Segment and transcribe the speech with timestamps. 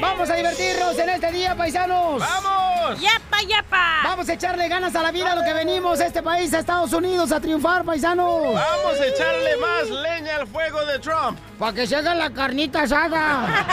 [0.00, 2.20] Vamos a divertirnos en este día, paisanos.
[2.20, 3.00] ¡Vamos!
[3.00, 4.00] ¡Yapa, yapa!
[4.04, 6.58] Vamos a echarle ganas a la vida a lo que venimos a este país, a
[6.58, 8.54] Estados Unidos, a triunfar, paisanos.
[8.54, 11.38] Vamos a echarle más leña al fuego de Trump.
[11.58, 13.64] Para que se haga la carnita asada.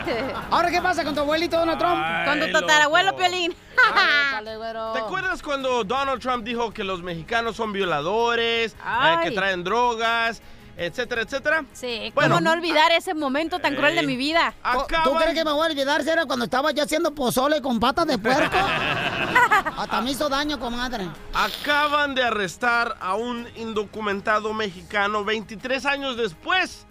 [0.50, 2.02] Ahora, ¿qué pasa con tu abuelito Donald Trump?
[2.26, 3.16] Con tu Ay, tatarabuelo.
[3.16, 3.54] Piolín.
[4.92, 9.18] ¿Te acuerdas cuando Donald Trump dijo que los mexicanos son violadores, eh, Ay.
[9.28, 10.42] que traen drogas,
[10.80, 11.64] etcétera, etcétera?
[11.72, 12.36] Sí, Bueno.
[12.36, 14.54] ¿cómo no olvidar ese momento tan cruel de mi vida?
[14.72, 17.78] ¿Tú- ¿Tú crees que me voy a olvidar, Era cuando estaba yo haciendo pozole con
[17.78, 18.56] patas de puerco?
[19.76, 21.08] Hasta me hizo daño, comadre.
[21.34, 26.86] Acaban de arrestar a un indocumentado mexicano 23 años después.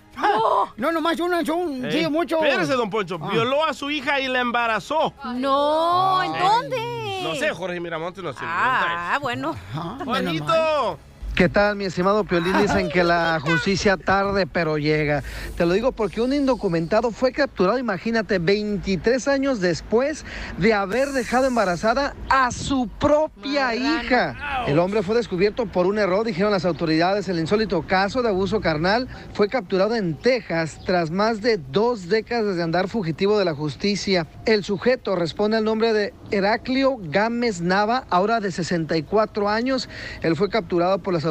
[0.76, 2.44] No, nomás uno, un, Eh, sí, mucho.
[2.44, 3.18] Espérese, don Poncho.
[3.22, 3.30] Ah.
[3.32, 5.14] Violó a su hija y la embarazó.
[5.36, 7.20] No, ¿en dónde?
[7.24, 8.40] No sé, Jorge Miramontes no sé.
[8.44, 9.56] Ah, bueno.
[10.04, 11.00] Juanito.
[11.40, 12.52] ¿Qué tal, mi estimado Piolín?
[12.62, 15.24] Dicen que la justicia tarde, pero llega.
[15.56, 20.26] Te lo digo porque un indocumentado fue capturado, imagínate, 23 años después
[20.58, 24.66] de haber dejado embarazada a su propia hija.
[24.68, 27.30] El hombre fue descubierto por un error, dijeron las autoridades.
[27.30, 32.58] El insólito caso de abuso carnal fue capturado en Texas tras más de dos décadas
[32.58, 34.28] de andar fugitivo de la justicia.
[34.46, 39.88] El sujeto responde al nombre de Heraclio Gámez Nava, ahora de 64 años.
[40.22, 41.29] Él fue capturado por las autoridades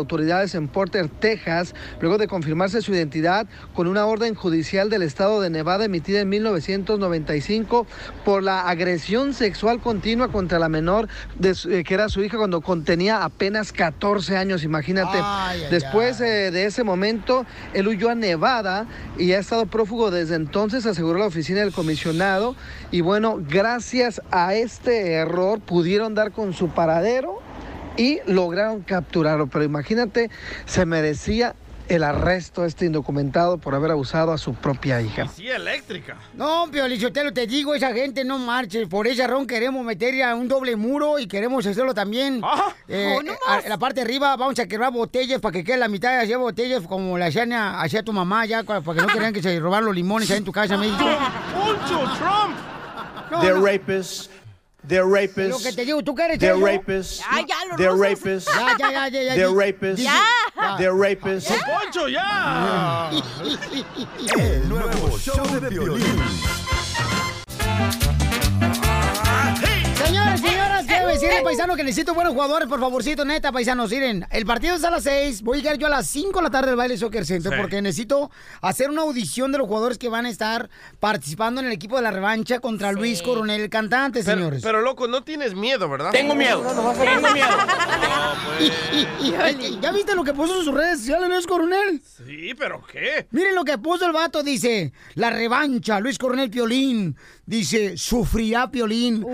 [0.55, 5.51] en Porter, Texas, luego de confirmarse su identidad con una orden judicial del estado de
[5.51, 7.87] Nevada emitida en 1995
[8.25, 12.37] por la agresión sexual continua contra la menor de su- eh, que era su hija
[12.37, 15.19] cuando contenía apenas 14 años, imagínate.
[15.23, 20.11] Ay, ay, Después eh, de ese momento, él huyó a Nevada y ha estado prófugo
[20.11, 22.57] desde entonces, aseguró la oficina del comisionado.
[22.91, 27.41] Y bueno, gracias a este error pudieron dar con su paradero
[27.99, 29.49] y lograron capturarlo.
[29.49, 30.31] Pero imagínate,
[30.65, 31.55] se merecía
[31.89, 35.27] el arresto este indocumentado por haber abusado a su propia hija.
[35.29, 36.17] Sí, eléctrica.
[36.35, 38.87] No, Piolichotelo, te digo, esa gente no marche.
[38.87, 42.43] Por esa razón queremos meter a un doble muro y queremos hacerlo también.
[42.89, 43.65] Eh, Oh, no a- más.
[43.65, 46.27] en la parte de arriba vamos a quebrar botellas para que quede la mitad de
[46.27, 49.43] las botellas como la hacían a- hacía tu mamá ya, para que no querían que
[49.43, 50.99] se robaran los limones ahí en tu casa, México.
[51.55, 52.55] ¡Poncho, Trump!
[53.31, 53.65] No, They're no.
[53.67, 54.29] rapists.
[54.89, 55.51] They're rapists.
[55.51, 57.19] Lo que te digo, ¿tú qué eres They're rapists.
[57.19, 58.51] Ya, ya, los They're rapists.
[58.51, 59.35] Ya, ya, ya, ya, ya.
[59.35, 60.03] They're rapists.
[60.03, 60.77] Ya.
[60.79, 61.51] They're rapists.
[61.51, 63.11] ¡Don Poncho, ya!
[64.39, 66.19] El nuevo show de violín.
[70.89, 73.91] Quiero decirle, paisano, que necesito buenos jugadores, por favorcito, neta, paisanos.
[73.91, 76.43] Miren, el partido es a las 6, voy a llegar yo a las 5 de
[76.43, 77.59] la tarde del Baile Soccer Center, Sí.
[77.61, 78.31] porque necesito
[78.63, 82.03] hacer una audición de los jugadores que van a estar participando en el equipo de
[82.03, 84.63] la revancha contra Luis Coronel, el cantante, Pero, señores.
[84.63, 86.11] pero, loco, no tienes miedo, ¿verdad?
[86.11, 86.63] Tengo miedo.
[86.63, 87.49] Tengo miedo.
[89.83, 92.01] ¿Ya viste lo que puso en sus redes sociales Luis Coronel?
[92.27, 93.27] Sí, pero ¿qué?
[93.31, 97.17] Miren lo que puso el vato, dice, la revancha, Luis Coronel Piolín.
[97.49, 99.25] Dice, sufrirá Piolín.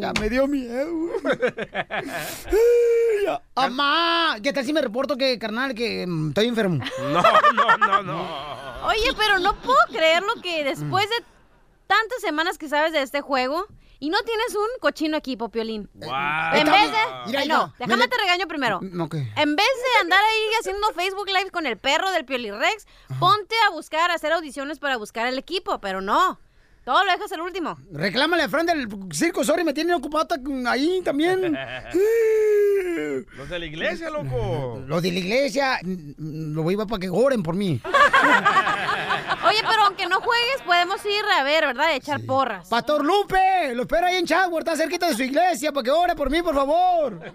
[0.00, 0.86] Ya me dio miedo.
[3.56, 6.84] Amá, ¿qué tal si me reporto que, carnal, que mm, estoy enfermo?
[7.00, 7.20] No,
[7.52, 8.86] no, no, no.
[8.86, 11.16] Oye, pero no puedo creerlo que después de
[11.88, 13.66] tantas semanas que sabes de este juego
[13.98, 15.90] y no tienes un cochino equipo, Piolín.
[15.94, 16.00] En
[16.66, 16.98] vez de...
[17.26, 18.76] Mira, Ay, no, déjame me- te regaño primero.
[19.00, 19.14] Ok.
[19.16, 22.86] En vez de andar ahí haciendo Facebook Live con el perro del Piolirex,
[23.18, 26.38] ponte a buscar, a hacer audiciones para buscar el equipo, pero no.
[26.84, 27.78] Todo lo dejas al último.
[27.92, 30.36] Reclámale al frente del circo, sorry, me tienen ocupado
[30.66, 31.56] ahí también.
[33.36, 34.82] Los de la iglesia, loco.
[34.86, 35.80] Los de la iglesia,
[36.18, 37.80] lo voy a para que oren por mí.
[39.46, 41.86] Oye, pero aunque no juegues, podemos ir a ver, ¿verdad?
[41.86, 42.68] A echar porras.
[42.68, 46.14] Pastor Lupe, lo espero ahí en Chagua, está cerquita de su iglesia, para que ore
[46.14, 47.20] por mí, por favor.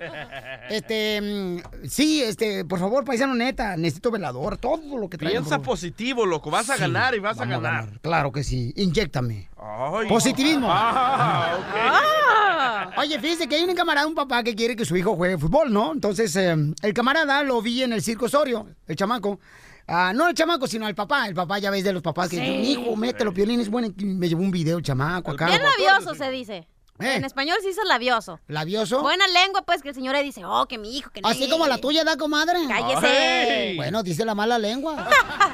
[0.70, 5.44] Este, mm, sí, este, por favor, paisano neta, necesito velador, todo lo que traigan.
[5.44, 6.52] Piensa positivo, loco.
[6.52, 8.00] Vas a Sí, ganar y vas a vamos ganar.
[8.02, 9.49] Claro que sí, inyectame.
[9.62, 10.08] Ay.
[10.08, 10.68] Positivismo.
[10.72, 11.58] Ah.
[11.76, 12.92] Ah.
[12.98, 15.72] Oye, fíjese que hay un camarada, un papá que quiere que su hijo juegue fútbol,
[15.72, 15.92] ¿no?
[15.92, 19.40] Entonces, eh, el camarada lo vi en el circo Osorio, el chamaco.
[19.88, 21.28] Ah, no el chamaco, sino el papá.
[21.28, 22.44] El papá, ya ves de los papás que Sí.
[22.44, 23.90] hijo, mételo, piolín, es bueno.
[23.98, 25.48] Y Me llevó un video el chamaco acá.
[25.48, 26.68] Bien labioso se dice.
[27.00, 28.40] En español sí dice labioso.
[28.48, 29.02] ¿Labioso?
[29.02, 31.30] Buena lengua, pues, que el señor ahí dice, oh, que mi hijo, que no.
[31.30, 32.60] Así como la tuya, ¿da, comadre?
[32.68, 33.08] Cállese.
[33.08, 33.76] Ay.
[33.78, 35.08] Bueno, dice la mala lengua.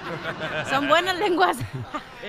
[0.69, 1.57] Son buenas lenguas.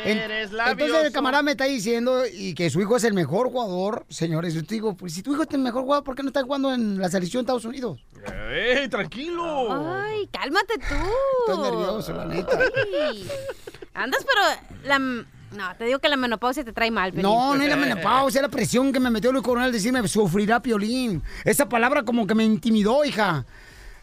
[0.05, 3.51] En- Eres Entonces el camarada me está diciendo y que su hijo es el mejor
[3.51, 4.55] jugador, señores.
[4.55, 6.43] Yo te digo, pues si tu hijo es el mejor jugador, ¿por qué no está
[6.43, 7.99] jugando en la selección de Estados Unidos?
[8.53, 9.73] ¡Ey, tranquilo!
[9.73, 10.95] Ay, cálmate tú.
[11.49, 12.59] Estoy nervioso, la neta.
[13.95, 14.43] Andas, pero
[14.85, 15.27] la...
[15.56, 17.31] No, te digo que la menopausia te trae mal, Piolín.
[17.31, 20.61] No, no es la menopausia, es la presión que me metió Luis Coronel decirme sufrirá
[20.61, 21.23] piolín.
[21.44, 23.44] Esa palabra como que me intimidó, hija.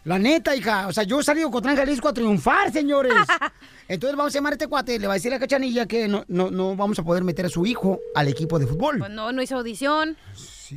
[0.04, 0.86] La neta, hija.
[0.86, 3.12] O sea, yo he salido contra Jalisco a triunfar, señores.
[3.88, 6.24] Entonces vamos a llamar a este cuate, le va a decir a Cachanilla que no,
[6.28, 8.98] no, no vamos a poder meter a su hijo al equipo de fútbol.
[8.98, 10.16] Pues no, no hizo audición.
[10.34, 10.76] Sí.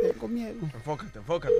[0.00, 0.54] Tengo miedo.
[0.62, 1.54] Enfócate, enfócate.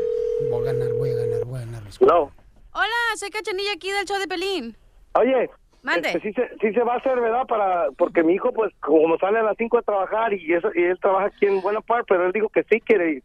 [0.50, 1.82] Voy a ganar, voy a ganar, voy a ganar.
[2.00, 2.32] No.
[2.72, 4.76] Hola, soy Cachanilla aquí del show de Pelín.
[5.14, 5.50] Oye,
[5.82, 6.08] Mande.
[6.08, 7.46] este, sí, se, sí se va a hacer, ¿verdad?
[7.46, 10.82] Para, porque mi hijo, pues, como sale a las 5 a trabajar y, eso, y
[10.82, 13.22] él trabaja aquí en Buena pero él dijo que sí quiere ir.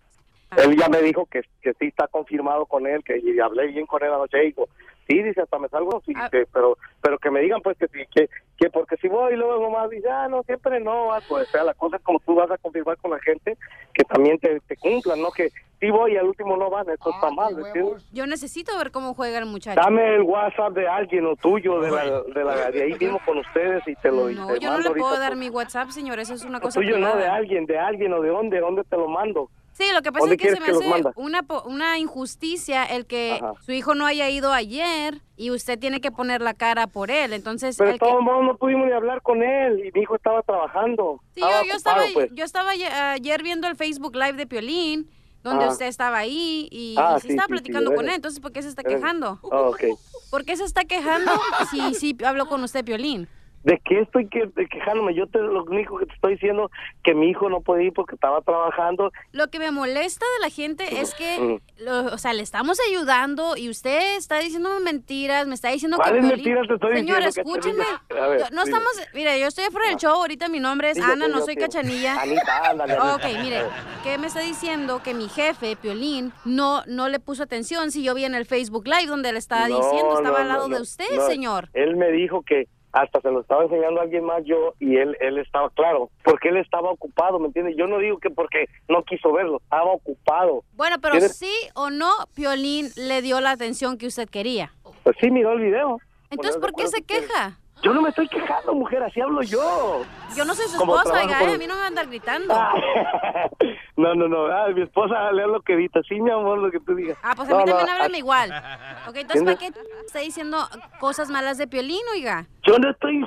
[0.55, 3.85] Él ya me dijo que, que sí está confirmado con él, que y hablé bien
[3.85, 4.69] con él anoche y dijo,
[5.07, 6.29] sí, dice, hasta me salgo, sí, Ah.
[6.29, 9.61] que- pero pero que me digan, pues, que que, que porque si voy y luego
[9.63, 12.35] nomás dice, ah, no, siempre no, ah, pues, o sea, la cosa es como tú
[12.35, 13.57] vas a confirmar con la gente,
[13.93, 15.31] que también te, te cumplan, ¿no?
[15.31, 15.49] Que
[15.79, 18.05] sí voy y al último no van, eso está mal, ¿me entiendes?
[18.11, 19.79] Yo necesito ver cómo juega el muchacho.
[19.79, 23.37] Dame el WhatsApp de alguien o tuyo, de, la, de, la, de ahí mismo con
[23.37, 25.39] ustedes y te lo No, te yo no le puedo dar pues.
[25.39, 26.19] mi WhatsApp, señor.
[26.19, 27.35] Eso es una cosa Tuyo no, de privada.
[27.35, 29.49] alguien, de alguien o de dónde, dónde te lo mando.
[29.77, 33.05] Sí, lo que pasa ¿Dónde es que se me que hace una, una injusticia el
[33.05, 33.53] que Ajá.
[33.63, 37.31] su hijo no haya ido ayer y usted tiene que poner la cara por él.
[37.31, 40.15] Entonces, Pero de que- todos modos no pudimos ni hablar con él y mi hijo
[40.15, 41.21] estaba trabajando.
[41.35, 42.29] Sí, yo, yo ocupado, estaba, pues.
[42.33, 45.11] yo estaba ayer, ayer viendo el Facebook Live de Piolín,
[45.43, 45.69] donde Ah.
[45.69, 48.15] usted estaba ahí y, Ah, y se sí, estaba sí, platicando con él.
[48.15, 49.39] Entonces, ¿por qué se está quejando?
[49.51, 49.83] Ah, ok.
[50.31, 51.31] ¿Por qué se está quejando
[51.71, 53.29] si sí habló con usted, Piolín?
[53.63, 55.13] ¿De qué estoy que, de quejándome?
[55.13, 56.71] Yo te, lo único que te estoy diciendo
[57.03, 59.11] que mi hijo no puede ir porque estaba trabajando.
[59.33, 61.83] Lo que me molesta de la gente es que, Mm.
[61.83, 66.03] lo- o sea, le estamos ayudando y usted está diciéndome mentiras, me está diciendo que
[66.03, 67.83] ¿Cuáles Piolín- mentiras te estoy Señor, diciendo, escúcheme.
[67.83, 68.25] Cachanilla?
[68.25, 68.77] A ver, Yo- no dime.
[68.77, 71.55] estamos, mire, yo estoy afuera del show, ahorita mi nombre es Sí, Ana, no soy.
[71.57, 72.21] Cachanilla.
[72.21, 72.93] Anita, ándale.
[72.99, 73.63] Ok, mire,
[74.03, 75.01] ¿qué me está diciendo?
[75.03, 78.87] Que mi jefe, Piolín, no, no le puso atención si yo vi en el Facebook
[78.87, 81.69] Live donde le estaba No, diciendo, estaba no, al lado no, de usted, señor.
[81.73, 85.15] Él me dijo que hasta se lo estaba enseñando a alguien más yo y él
[85.19, 87.75] él estaba claro, porque él estaba ocupado, ¿me entiendes?
[87.77, 90.63] Yo no digo que porque no quiso verlo, estaba ocupado.
[90.73, 94.71] Bueno, pero ¿Tienes- sí o no, Piolín le dio la atención que usted quería.
[95.03, 95.99] Pues sí, miró el video.
[96.29, 97.57] Entonces, ¿por qué se queja?
[97.83, 100.01] Yo no me estoy quejando, mujer, así hablo yo.
[100.35, 102.07] Yo no soy su Como esposa, oiga, eh, a mí no me va a andar
[102.07, 102.51] gritando.
[103.97, 106.79] no, no, no, ah, mi esposa lea lo que edita, sí, mi amor, lo que
[106.79, 107.17] tú digas.
[107.23, 108.51] Ah, pues a No, mí no, también ah, háblame igual.
[109.07, 109.71] Ok, entonces, ¿para qué
[110.05, 110.57] está diciendo
[110.99, 112.45] cosas malas de Piolín, oiga?
[112.67, 113.23] Yo no estoy...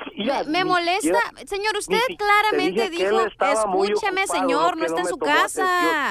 [0.47, 1.19] Me molesta.
[1.47, 5.63] Señor, usted si- claramente dijo, escúcheme, ocupado, señor, no está en su casa.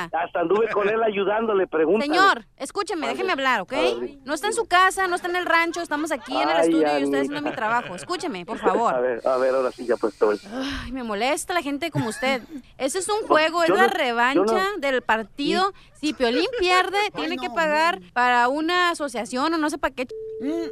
[0.05, 0.21] atención.
[0.23, 2.13] Hasta anduve con él ayudándole, pregúntale.
[2.13, 3.13] Señor, escúcheme, Vale.
[3.13, 3.73] déjeme hablar, ¿ok?
[3.73, 4.19] Vale.
[4.25, 6.69] No está en su casa, no está en el rancho, estamos aquí en el Ay,
[6.69, 7.95] estudio y usted haciendo mi trabajo.
[7.95, 9.01] Escúcheme, por A favor.
[9.01, 10.41] ver, a ver, ahora sí ya pues estoy.
[10.53, 12.43] Ay, me molesta la gente como usted.
[12.79, 14.43] Ese es un juego, es la no- yo revancha
[14.75, 15.73] no- del partido.
[16.01, 20.09] Si Piolín pierde, tiene que pagar para una asociación o no sé para qué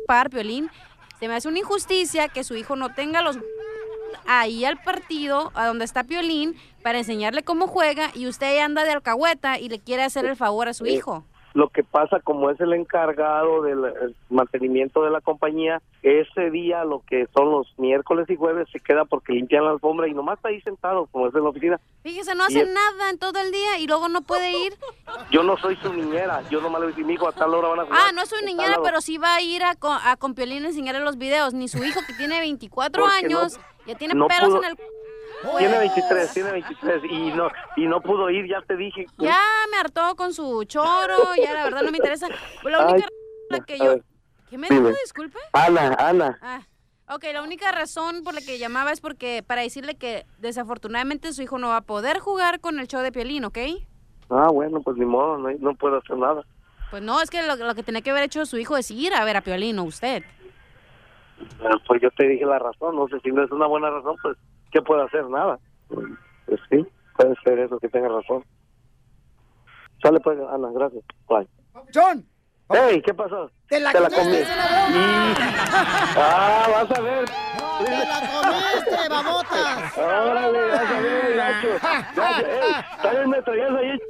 [0.07, 0.71] pagar Piolín.
[1.19, 3.39] Se me hace una injusticia que su hijo no tenga los
[4.27, 8.93] ahí al partido, a donde está Piolín, para enseñarle cómo juega y usted anda de
[8.93, 11.25] alcahueta y le quiere hacer el favor a su hijo.
[11.59, 16.85] Lo que pasa, como es el encargado del el mantenimiento de la compañía, ese día,
[16.85, 20.37] lo que son los miércoles y jueves, se queda porque limpian la alfombra y nomás
[20.37, 21.81] está ahí sentado, como es en la oficina.
[22.05, 24.75] Fíjese, no hace nada en todo el día y luego no puede ir.
[25.33, 27.69] Yo no soy su niñera, yo nomás le a decir, mi hijo, a tal hora
[27.69, 28.01] van a jugar.
[28.07, 28.83] Ah, no es su niñera, lado".
[28.85, 29.75] pero sí va a ir a,
[30.05, 31.55] a con Piolín a enseñarle los videos.
[31.55, 34.71] Ni su hijo, que tiene 24 Porque no- años, ya tiene no pelos pudo- en
[34.71, 34.77] el...
[35.59, 39.07] Tiene 23, tiene 23 y no y no pudo ir, ya te dije.
[39.19, 39.39] Ya
[39.71, 42.29] me hartó con su choro, ya la verdad no me interesa.
[42.65, 43.11] La única Ay, razón
[43.49, 43.97] por la que yo...
[44.51, 44.89] ¿Qué me dijo?
[45.05, 45.39] Disculpe.
[45.53, 46.39] Ana, Ana.
[46.43, 46.61] Ah,
[47.15, 51.43] ok, la única razón por la que llamaba es porque para decirle que desafortunadamente su
[51.43, 53.59] hijo no va a poder jugar con el show de Piolín, ¿ok?
[54.31, 56.43] Ah, bueno, pues ni modo, no, no puedo hacer nada.
[56.91, 59.15] Pues no, es que lo, lo que tenía que haber hecho su hijo es ir
[59.15, 60.23] a ver a Piolín, no usted.
[61.63, 64.17] Ah, Pues yo te dije la razón, no sé si no es una buena razón,
[64.23, 64.37] pues,
[64.71, 65.25] ¿qué puedo hacer?
[65.29, 65.59] Nada.
[65.89, 68.45] Pues sí, puede ser eso, que tenga razón.
[70.03, 71.05] Sale pues, Ana, gracias.
[71.29, 71.49] Bye.
[71.95, 72.25] John,
[72.71, 73.51] Hey, ¿qué pasó?
[73.69, 74.99] te la Te la comiste, comí.
[74.99, 75.35] Y-
[76.17, 77.25] Ah, vas a ver.
[77.25, 79.99] Te la comiste, babotas.
[79.99, 84.01] Órale, vas a ver, ey, Está en el metro, ya soy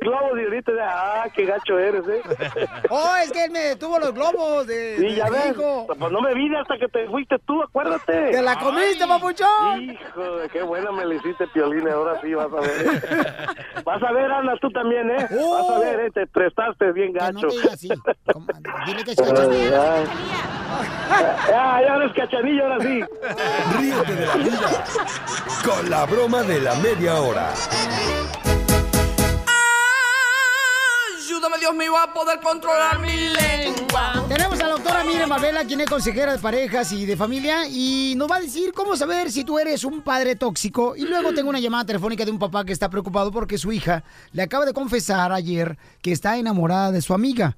[0.00, 2.22] globos y ahorita, ah, qué gacho eres, ¿eh?
[2.90, 5.50] Oh, es que él me detuvo los globos de, Sí, de ya mi ves.
[5.52, 5.86] hijo.
[5.98, 8.30] Pues no me vine hasta que te fuiste tú, acuérdate.
[8.30, 9.82] ¿Te la comiste, papuchón?
[9.82, 13.56] Hijo, de qué buena me le hiciste, Piolín, ahora sí vas a ver.
[13.84, 15.26] Vas a ver, Ana, tú también, ¿eh?
[15.30, 16.10] Vas a ver, ¿eh?
[16.12, 17.48] Te prestaste bien Que no gacho.
[17.48, 17.88] te así.
[18.86, 19.94] Dile que Ay, cachanilla.
[19.94, 20.04] ay.
[21.48, 23.04] Ya, ya eres cachanillo, ahora sí.
[23.78, 24.84] Ríete de la vida
[25.64, 27.48] con la broma de la media hora.
[31.38, 34.24] Ayúdame, Dios mío, a poder controlar mi lengua.
[34.28, 38.14] Tenemos a la doctora Miriam Mabela, quien es consejera de parejas y de familia, y
[38.16, 40.96] nos va a decir cómo saber si tú eres un padre tóxico.
[40.96, 44.02] Y luego tengo una llamada telefónica de un papá que está preocupado porque su hija
[44.32, 47.56] le acaba de confesar ayer que está enamorada de su amiga.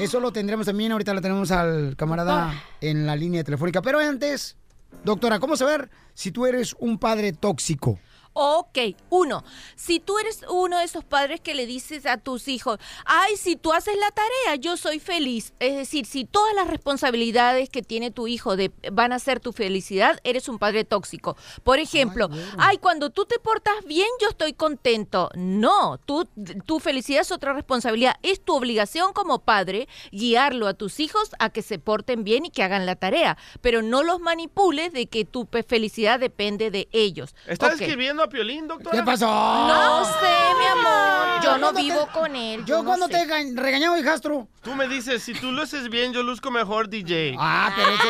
[0.00, 3.82] Eso lo tendremos también, ahorita lo tenemos al camarada en la línea telefónica.
[3.82, 4.56] Pero antes,
[5.04, 8.00] doctora, ¿cómo saber si tú eres un padre tóxico?
[8.34, 8.78] Ok,
[9.10, 9.44] uno,
[9.76, 13.56] si tú eres uno de esos padres que le dices a tus hijos, ay, si
[13.56, 15.52] tú haces la tarea, yo soy feliz.
[15.58, 19.52] Es decir, si todas las responsabilidades que tiene tu hijo de, van a ser tu
[19.52, 21.36] felicidad, eres un padre tóxico.
[21.62, 25.30] Por ejemplo, ay, cuando tú te portas bien, yo estoy contento.
[25.34, 26.26] No, tú,
[26.64, 28.14] tu felicidad es otra responsabilidad.
[28.22, 32.50] Es tu obligación como padre guiarlo a tus hijos a que se porten bien y
[32.50, 33.36] que hagan la tarea.
[33.60, 37.34] Pero no los manipules de que tu felicidad depende de ellos.
[37.46, 38.96] ¿Estás escribiendo a Piolín, doctora?
[38.96, 39.26] ¿Qué pasó?
[39.26, 41.42] No sé, mi amor.
[41.42, 42.64] Yo no ¿Cuándo te- vivo con él.
[42.64, 43.12] Yo no cuando sé.
[43.14, 44.48] te ga- regañaba, hijastro.
[44.62, 47.34] Tú me dices, si tú luces bien, yo luzco mejor, DJ.
[47.38, 48.04] Ah, pero eso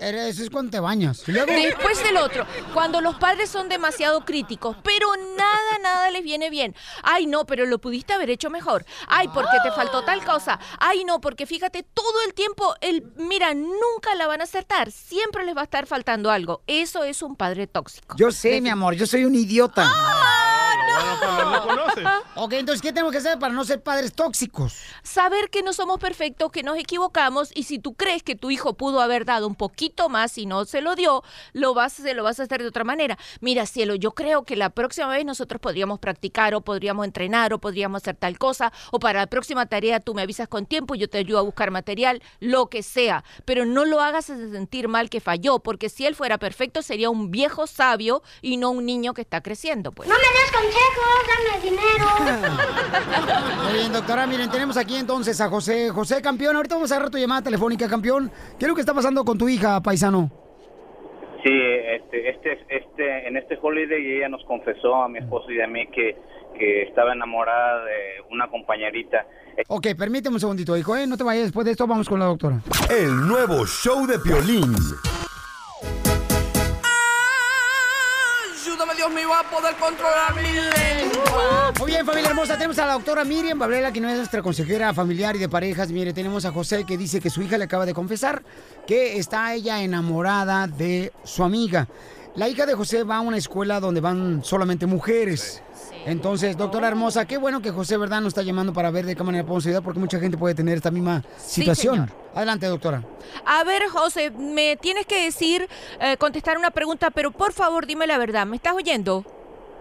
[0.00, 1.28] es, eso es cuando te bañas.
[1.28, 6.22] Y luego- Después del otro, cuando los padres son demasiado críticos, pero nada, nada les
[6.22, 6.74] viene bien.
[7.02, 8.84] Ay, no, pero lo pudiste haber hecho mejor.
[9.08, 10.60] Ay, porque te faltó tal cosa.
[10.78, 14.92] Ay, no, porque fíjate, todo el tiempo, el, mira, nunca la van a acertar.
[14.92, 16.62] Siempre les va a estar faltando algo.
[16.68, 18.16] Eso es un padre tóxico.
[18.18, 20.45] Yo sé, mi amor, yo soy un idiota.
[20.96, 22.04] Bueno, pues no lo conoces.
[22.34, 24.74] Ok, entonces, ¿qué tenemos que hacer para no ser padres tóxicos?
[25.02, 28.74] Saber que no somos perfectos, que nos equivocamos y si tú crees que tu hijo
[28.74, 31.22] pudo haber dado un poquito más y no se lo dio,
[31.52, 33.18] lo vas, se lo vas a hacer de otra manera.
[33.40, 37.58] Mira, cielo, yo creo que la próxima vez nosotros podríamos practicar o podríamos entrenar o
[37.58, 40.98] podríamos hacer tal cosa o para la próxima tarea tú me avisas con tiempo y
[40.98, 44.88] yo te ayudo a buscar material, lo que sea, pero no lo hagas de sentir
[44.88, 48.86] mal que falló, porque si él fuera perfecto sería un viejo sabio y no un
[48.86, 50.08] niño que está creciendo, pues.
[50.08, 50.85] No me des consejos,
[51.26, 52.06] dame dinero.
[53.64, 55.90] Muy bien, doctora, miren, tenemos aquí entonces a José.
[55.90, 58.30] José, campeón, ahorita vamos a agarrar tu llamada telefónica, campeón.
[58.58, 60.30] ¿Qué es lo que está pasando con tu hija, paisano?
[61.44, 65.66] Sí, este, este, este, en este holiday ella nos confesó a mi esposo y a
[65.68, 66.16] mí que,
[66.58, 69.26] que estaba enamorada de una compañerita.
[69.68, 71.06] Ok, permíteme un segundito, hijo, ¿eh?
[71.06, 72.60] No te vayas, después de esto vamos con la doctora.
[72.90, 74.74] El nuevo show de Piolín.
[79.44, 81.72] Poder controlar mi lengua.
[81.78, 84.94] Muy bien, familia hermosa, tenemos a la doctora Miriam Bablela, que no es nuestra consejera
[84.94, 85.90] familiar y de parejas.
[85.90, 88.42] Mire, tenemos a José que dice que su hija le acaba de confesar
[88.86, 91.86] que está ella enamorada de su amiga.
[92.36, 95.62] La hija de José va a una escuela donde van solamente mujeres.
[96.04, 99.24] Entonces, doctora hermosa, qué bueno que José, ¿verdad?, nos está llamando para ver de qué
[99.24, 102.10] manera podemos ayudar, porque mucha gente puede tener esta misma situación.
[102.34, 103.02] Adelante, doctora.
[103.46, 105.66] A ver, José, me tienes que decir,
[105.98, 108.46] eh, contestar una pregunta, pero por favor dime la verdad.
[108.46, 109.24] ¿Me estás oyendo?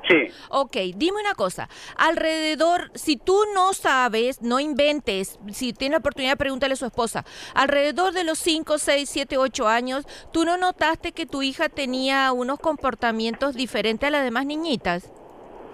[0.07, 0.27] Sí.
[0.49, 1.67] Ok, dime una cosa.
[1.97, 7.25] Alrededor, si tú no sabes, no inventes, si tiene la oportunidad, pregúntale a su esposa.
[7.55, 12.31] Alrededor de los 5, 6, 7, 8 años, ¿tú no notaste que tu hija tenía
[12.33, 15.11] unos comportamientos diferentes a las demás niñitas?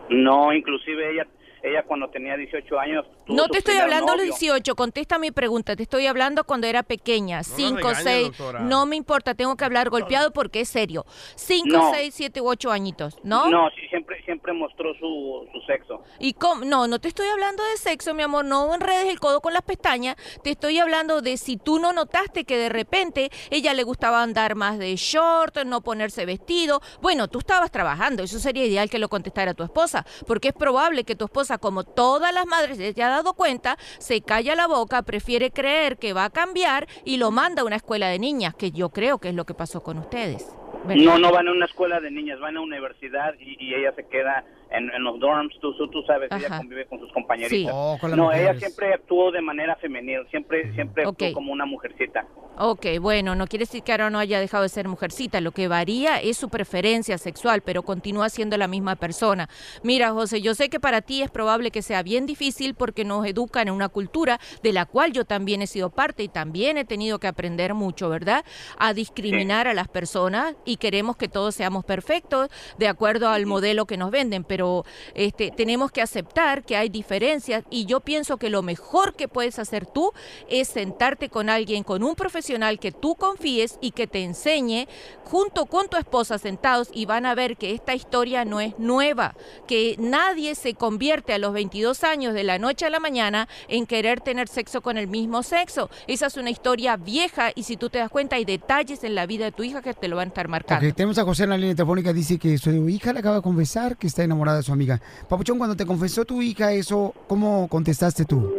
[0.09, 1.27] No, inclusive ella,
[1.63, 3.05] ella cuando tenía 18 años.
[3.31, 4.37] No te estoy hablando a los novio.
[4.39, 8.59] 18, contesta mi pregunta, te estoy hablando cuando era pequeña, 5, regañe, 6, doctora.
[8.61, 11.05] no me importa, tengo que hablar golpeado porque es serio.
[11.35, 11.91] 5, No.
[11.93, 13.49] 6, 7 u 8 añitos, ¿no?
[13.49, 16.03] No, sí, siempre, siempre mostró su, su sexo.
[16.19, 16.65] ¿Y cómo?
[16.65, 19.63] No, no te estoy hablando de sexo, mi amor, no enredes el codo con las
[19.63, 24.21] pestañas, te estoy hablando de si tú no notaste que de repente ella le gustaba
[24.23, 26.81] andar más de short, no ponerse vestido.
[27.01, 31.03] Bueno, tú estabas trabajando, eso sería ideal que lo contestara tu esposa, porque es probable
[31.03, 35.01] que tu esposa, como todas las madres se haya dado cuenta, se calla la boca,
[35.03, 38.71] prefiere creer que va a cambiar y lo manda a una escuela de niñas, que
[38.71, 40.45] yo creo que es lo que pasó con ustedes.
[40.85, 41.03] ¿Verdad?
[41.03, 43.93] No, no van a una escuela de niñas, van a una universidad y, y ella
[43.95, 46.57] se queda en, en los dorms, tú, tú, sabes, ella Ajá.
[46.59, 47.49] convive con sus compañeritas.
[47.49, 47.67] Sí.
[47.71, 52.25] Oh, con no, ella siempre actuó de manera femenil, siempre, siempre actuó como una mujercita.
[52.57, 55.41] Ok, bueno, no quiere decir que ahora no haya dejado de ser mujercita.
[55.41, 59.49] Lo que varía es su preferencia sexual, pero continúa siendo la misma persona.
[59.83, 63.25] Mira, José, yo sé que para ti es probable que sea bien difícil porque nos
[63.25, 66.85] educan en una cultura de la cual yo también he sido parte y también he
[66.85, 68.45] tenido que aprender mucho, ¿verdad?
[68.77, 73.85] A discriminar a las personas y queremos que todos seamos perfectos de acuerdo al modelo
[73.85, 78.49] que nos venden, pero este, tenemos que aceptar que hay diferencias y yo pienso que
[78.49, 80.11] lo mejor que puedes hacer tú
[80.49, 84.87] es sentarte con alguien, con un profesional que tú confíes y que te enseñe
[85.25, 89.35] junto con tu esposa sentados y van a ver que esta historia no es nueva,
[89.67, 93.85] que nadie se convierte a los 22 años de la noche a la mañana en
[93.85, 95.89] querer tener sexo con el mismo sexo.
[96.07, 99.25] Esa es una historia vieja y si tú te das cuenta hay detalles en la
[99.25, 100.60] vida de tu hija que te lo van a estar marcando.
[100.63, 103.41] Ok, tenemos a José en la línea telefónica, dice que su hija le acaba de
[103.41, 104.99] confesar que está enamorada de su amiga.
[105.27, 108.53] Papuchón, cuando te confesó tu hija eso, ¿cómo contestaste tú?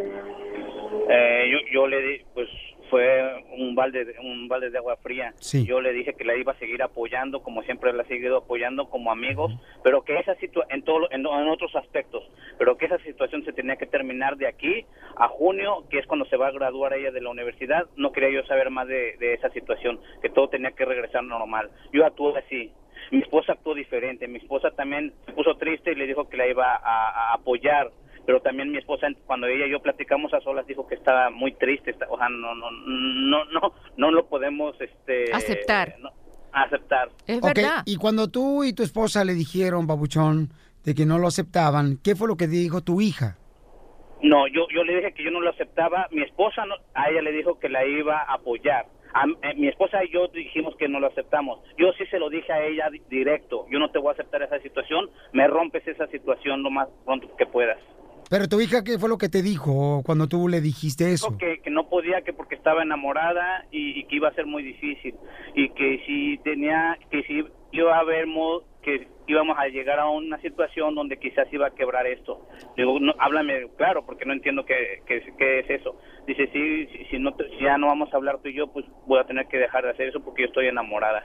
[1.09, 2.49] Eh, yo, yo le di, pues
[2.93, 5.33] fue un balde, de- un balde de agua fría.
[5.39, 5.65] Sí.
[5.65, 8.91] Yo le dije que la iba a seguir apoyando, como siempre la he seguido apoyando
[8.91, 9.51] como amigos,
[9.83, 12.23] pero que esa situación, en, todo, en, en otros aspectos,
[12.59, 14.85] pero que esa situación se tenía que terminar de aquí
[15.17, 17.87] a junio, que es cuando se va a graduar ella de la universidad.
[17.97, 21.71] No quería yo saber más de, de esa situación, que todo tenía que regresar normal.
[21.95, 22.71] Yo actué así.
[23.11, 24.29] Mi esposa actuó diferente.
[24.29, 27.91] Mi esposa también se puso triste y le dijo que la iba a, a apoyar
[28.27, 31.53] pero también mi esposa cuando ella y yo platicamos a solas dijo que estaba muy
[31.53, 35.97] triste está- o sea no no no no no lo podemos este Aceptar.
[36.01, 36.11] no,
[36.53, 37.09] aceptar.
[37.41, 40.51] Ok, Y cuando tú y tu esposa le dijeron, Papuchón,
[40.85, 43.39] de que no lo aceptaban, ¿qué fue lo que dijo tu hija?
[44.23, 47.23] no yo yo le dije que yo no lo aceptaba mi esposa no- a ella
[47.23, 48.87] le dijo que la iba a apoyar.
[49.15, 51.61] A- eh, mi esposa y yo dijimos que no lo aceptamos.
[51.77, 54.43] Yo sí se lo dije a ella di- directo yo no te voy a aceptar
[54.43, 57.79] esa situación me rompes esa situación lo más pronto que puedas
[58.33, 61.37] Pero tu hija, ¿qué fue lo que te dijo cuando tú le dijiste eso?
[61.37, 64.63] Que, que no podía que porque estaba enamorada y, y que iba a ser muy
[64.63, 65.15] difícil.
[65.55, 70.09] Y que si tenía que si iba a haber mo- que íbamos a llegar a
[70.09, 72.49] una situación donde quizás iba a quebrar esto.
[72.75, 75.95] Digo no, háblame claro porque no entiendo qué, qué, qué es eso.
[76.27, 78.73] Dice sí si, si no te- si ya no vamos a hablar tú y yo
[78.73, 81.23] pues voy a tener que dejar de hacer eso porque yo estoy enamorada.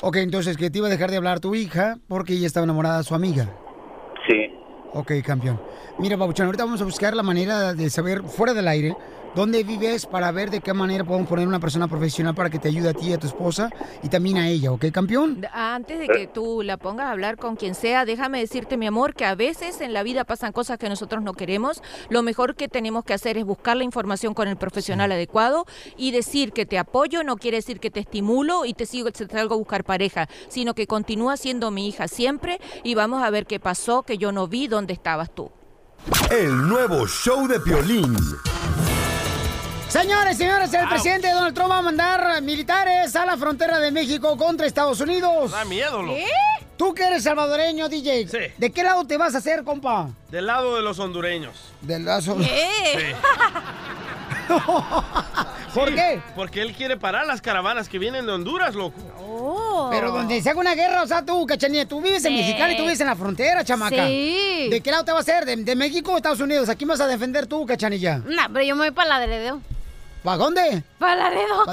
[0.00, 2.98] Ok, entonces que te iba a dejar de hablar tu hija porque ella estaba enamorada
[2.98, 3.52] de su amiga.
[4.28, 4.52] sí
[4.96, 5.60] Ok, campeón.
[5.98, 8.96] Mira, Papuchón, ahorita vamos a buscar la manera de saber fuera del aire
[9.36, 12.68] dónde vives para ver de qué manera podemos poner una persona profesional para que te
[12.68, 13.68] ayude a ti y a tu esposa
[14.02, 15.46] y también a ella, ¿ok, campeón?
[15.52, 19.14] Antes de que tú la pongas a hablar con quien sea, déjame decirte, mi amor,
[19.14, 21.82] que a veces en la vida pasan cosas que nosotros no queremos.
[22.08, 25.66] Lo mejor que tenemos que hacer es buscar la información con el profesional adecuado
[25.98, 29.26] y decir que te apoyo no quiere decir que te estimulo y te sigo, te
[29.28, 33.44] salgo a buscar pareja, sino que continúa siendo mi hija siempre y vamos a ver
[33.44, 35.50] qué pasó, que yo no vi dónde estabas tú.
[36.30, 38.16] El nuevo show de Piolín.
[40.00, 44.36] Señores, señores, el presidente Donald Trump va a mandar militares a la frontera de México
[44.36, 45.50] contra Estados Unidos.
[45.52, 46.18] Da miedo, loco.
[46.76, 50.10] Tú que eres salvadoreño, DJ, ¿de qué lado te vas a hacer, compa?
[50.30, 51.56] Del lado de los hondureños.
[51.80, 52.20] Del lado.
[52.20, 52.32] Sí.
[55.74, 56.20] ¿Por Sí, qué?
[56.34, 59.88] Porque él quiere parar las caravanas que vienen de Honduras, loco.
[59.90, 62.38] Pero donde se haga una guerra, o sea, tú, cachanilla, tú vives en Sí.
[62.38, 64.06] Mexicali, tú vives en la frontera, chamaca.
[64.06, 64.68] Sí.
[64.70, 65.44] ¿De qué lado te vas a hacer?
[65.46, 66.68] ¿De, de México o Estados Unidos?
[66.68, 68.18] ¿A quién vas a defender tú, cachanilla?
[68.18, 69.60] No, pero yo me voy para Laredo.
[70.26, 70.82] ¿Para dónde?
[70.98, 71.64] Para Laredo.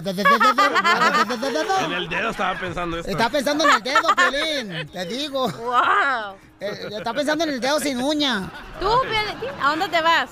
[1.85, 3.09] En el dedo estaba pensando esto.
[3.09, 4.91] Está pensando en el dedo, Piolín.
[4.91, 5.49] Te digo.
[5.49, 6.35] Wow.
[6.59, 8.51] Eh, está pensando en el dedo sin uña.
[8.79, 10.29] Tú, Piolín, ¿a dónde te vas?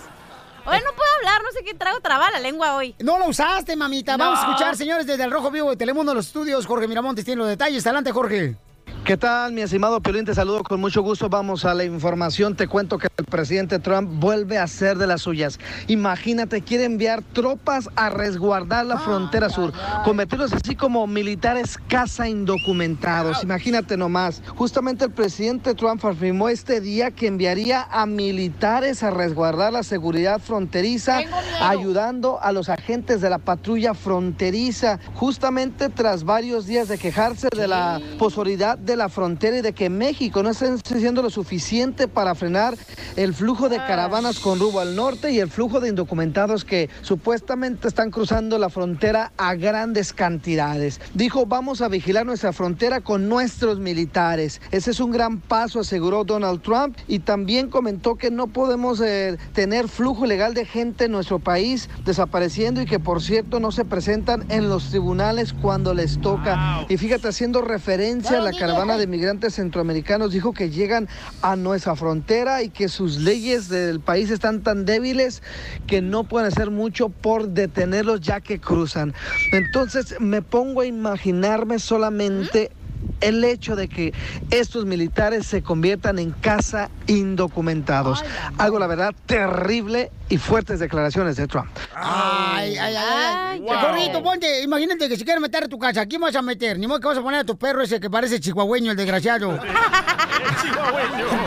[0.68, 2.94] Hoy no puedo hablar, no sé qué traigo traba la lengua hoy.
[3.00, 4.18] No lo usaste, mamita.
[4.18, 6.68] Vamos a escuchar, señores, desde el Rojo Vivo de Telemundo, los estudios.
[6.68, 7.84] Jorge Miramontes tiene los detalles.
[7.88, 8.56] Adelante, Jorge.
[9.04, 10.26] ¿Qué tal, mi estimado Piolín?
[10.26, 11.28] Te saludo con mucho gusto.
[11.28, 12.56] Vamos a la información.
[12.56, 15.60] Te cuento que el presidente Trump vuelve a hacer de las suyas.
[15.88, 19.74] Imagínate, quiere enviar tropas a resguardar la frontera sur,
[20.06, 23.44] convertirlos así como militares casa indocumentados.
[23.44, 24.44] Imagínate nomás.
[24.56, 30.40] Justamente el presidente Trump afirmó este día que enviaría a militares a resguardar la seguridad
[30.40, 31.22] fronteriza,
[31.60, 37.68] ayudando a los agentes de la patrulla fronteriza, justamente tras varios días de quejarse de
[37.68, 42.36] la posoridad de la frontera y de que México no está haciendo lo suficiente para
[42.36, 42.78] frenar
[43.16, 47.88] el flujo de caravanas con rumbo al norte y el flujo de indocumentados que supuestamente
[47.88, 51.00] están cruzando la frontera a grandes cantidades.
[51.14, 54.62] Dijo, vamos a vigilar nuestra frontera con nuestros militares.
[54.72, 59.38] Ese es un gran paso, aseguró Donald Trump, y también comentó que no podemos eh,
[59.54, 63.86] tener flujo ilegal de gente en nuestro país desapareciendo y que por cierto no se
[63.86, 66.86] presentan en los tribunales cuando les toca.
[66.90, 71.08] Y fíjate, haciendo referencia a la caravana de migrantes centroamericanos, dijo que llegan
[71.44, 75.44] a nuestra frontera y que sus leyes del país están tan débiles
[75.86, 79.14] que no pueden hacer mucho por detenerlos ya que cruzan.
[79.52, 82.72] Entonces me pongo a imaginarme solamente
[83.22, 84.14] el hecho de que
[84.50, 88.24] estos militares se conviertan en casa indocumentados.
[88.58, 91.70] Algo, la verdad, terrible y fuertes declaraciones de Trump.
[91.96, 93.60] Ay, ay, ay, ay.
[93.62, 93.76] Wow.
[93.76, 96.80] Jorgito, ponte, imagínate que si quieres meter a tu casa, ¿quién vas a meter?
[96.80, 99.52] Ni modo que vas a poner a tu perro ese que parece chihuahueño, el desgraciado.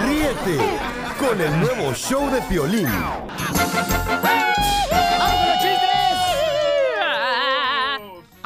[0.06, 0.58] Ríete
[1.18, 2.88] con el nuevo show de Piolín.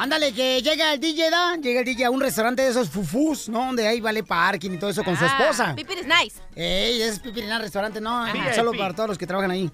[0.01, 1.55] Ándale, que llega el DJ, ¿da?
[1.57, 3.65] Llega el DJ a un restaurante de esos fufús, ¿no?
[3.65, 5.75] Donde ahí vale parking y todo eso con su Ah, esposa.
[5.75, 6.39] Pipir is nice.
[6.55, 8.53] Ey, ese es Pipirina restaurante, no, Ajá.
[8.53, 9.69] solo para todos los que trabajan ahí.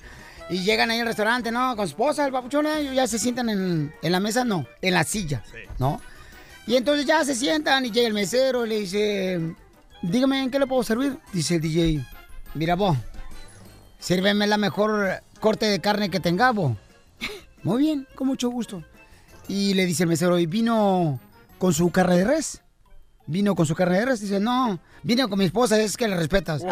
[0.50, 1.76] Y llegan ahí al restaurante, ¿no?
[1.76, 4.96] Con su esposa, el papuchón, ellos ya se sientan en, en la mesa, no, en
[4.96, 5.44] la silla,
[5.78, 6.02] ¿no?
[6.66, 9.40] Y entonces ya se sientan y llega el mesero y le dice,
[10.02, 11.20] dígame, ¿en qué le puedo servir?
[11.34, 12.04] Dice el DJ,
[12.56, 12.98] mira vos,
[14.00, 16.76] sírveme la mejor corte de carne que tenga vos.
[17.62, 18.84] Muy bien, con mucho gusto.
[19.48, 21.20] Y le dice el mesero, ¿y vino
[21.58, 22.62] con su carne de res?
[23.28, 24.20] ¿Vino con su carne de res?
[24.22, 26.64] Dice, no, vino con mi esposa, es que le respetas.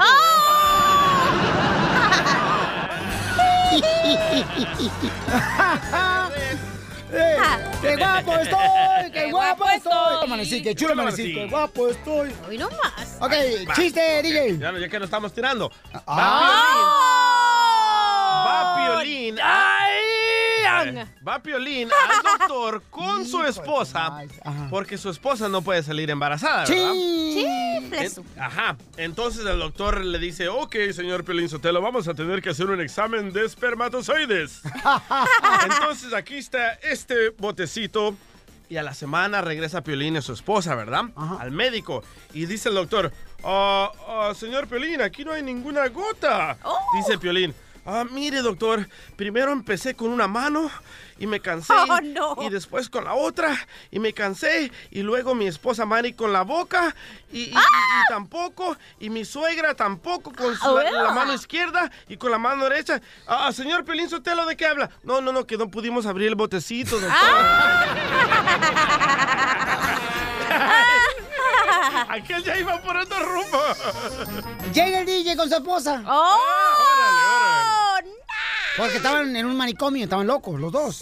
[7.11, 7.37] ¡Eh!
[7.81, 9.11] ¡Qué guapo estoy!
[9.11, 10.23] ¡Qué guapo estoy!
[10.23, 12.33] Amanecí, qué chulo amanecí, qué guapo estoy.
[12.47, 13.17] Hoy no más.
[13.19, 13.31] Ok,
[13.69, 13.73] Va.
[13.75, 14.57] chiste, DJ.
[14.57, 15.69] Ya, ya que lo estamos tirando.
[15.93, 16.03] Va
[18.35, 18.75] Ah.
[18.77, 19.35] Piolín.
[21.27, 24.09] Va Piolín al doctor con su esposa
[24.69, 26.91] porque su esposa no puede salir embarazada, ¿verdad?
[28.25, 28.77] En- Ajá.
[28.97, 32.81] Entonces el doctor le dice, ok, señor Piolín Sotelo, vamos a tener que hacer un
[32.81, 34.61] examen de espermatozoides.
[35.63, 38.15] Entonces aquí está este botecito
[38.69, 41.03] y a la semana regresa Piolín y su esposa, ¿verdad?
[41.39, 42.03] Al médico.
[42.33, 43.11] Y dice el doctor,
[43.43, 46.57] "Ah, ah, señor Piolín, aquí no hay ninguna gota.
[46.97, 47.53] Dice Piolín,
[47.85, 50.69] ah, mire doctor, primero empecé con una mano
[51.19, 51.73] y me cansé.
[51.73, 52.35] Oh, no.
[52.41, 53.55] Y después con la otra
[53.91, 54.71] y me cansé.
[54.91, 56.95] Y luego mi esposa Mari con la boca
[57.31, 58.75] y, y- y- y tampoco.
[58.99, 62.99] Y mi suegra tampoco con su- la, la mano izquierda y con la mano derecha.
[63.27, 64.89] Ah, señor Piolín Sotelo, ¿de qué habla?
[65.03, 67.13] No, no, no, que no pudimos abrir el botecito, doctor.
[72.09, 73.61] Aquel ya iba por otro rumbo.
[74.73, 76.03] Llega el DJ con su esposa.
[76.05, 76.37] ¡Oh!
[78.77, 81.01] Porque estaban en un manicomio, estaban locos los dos.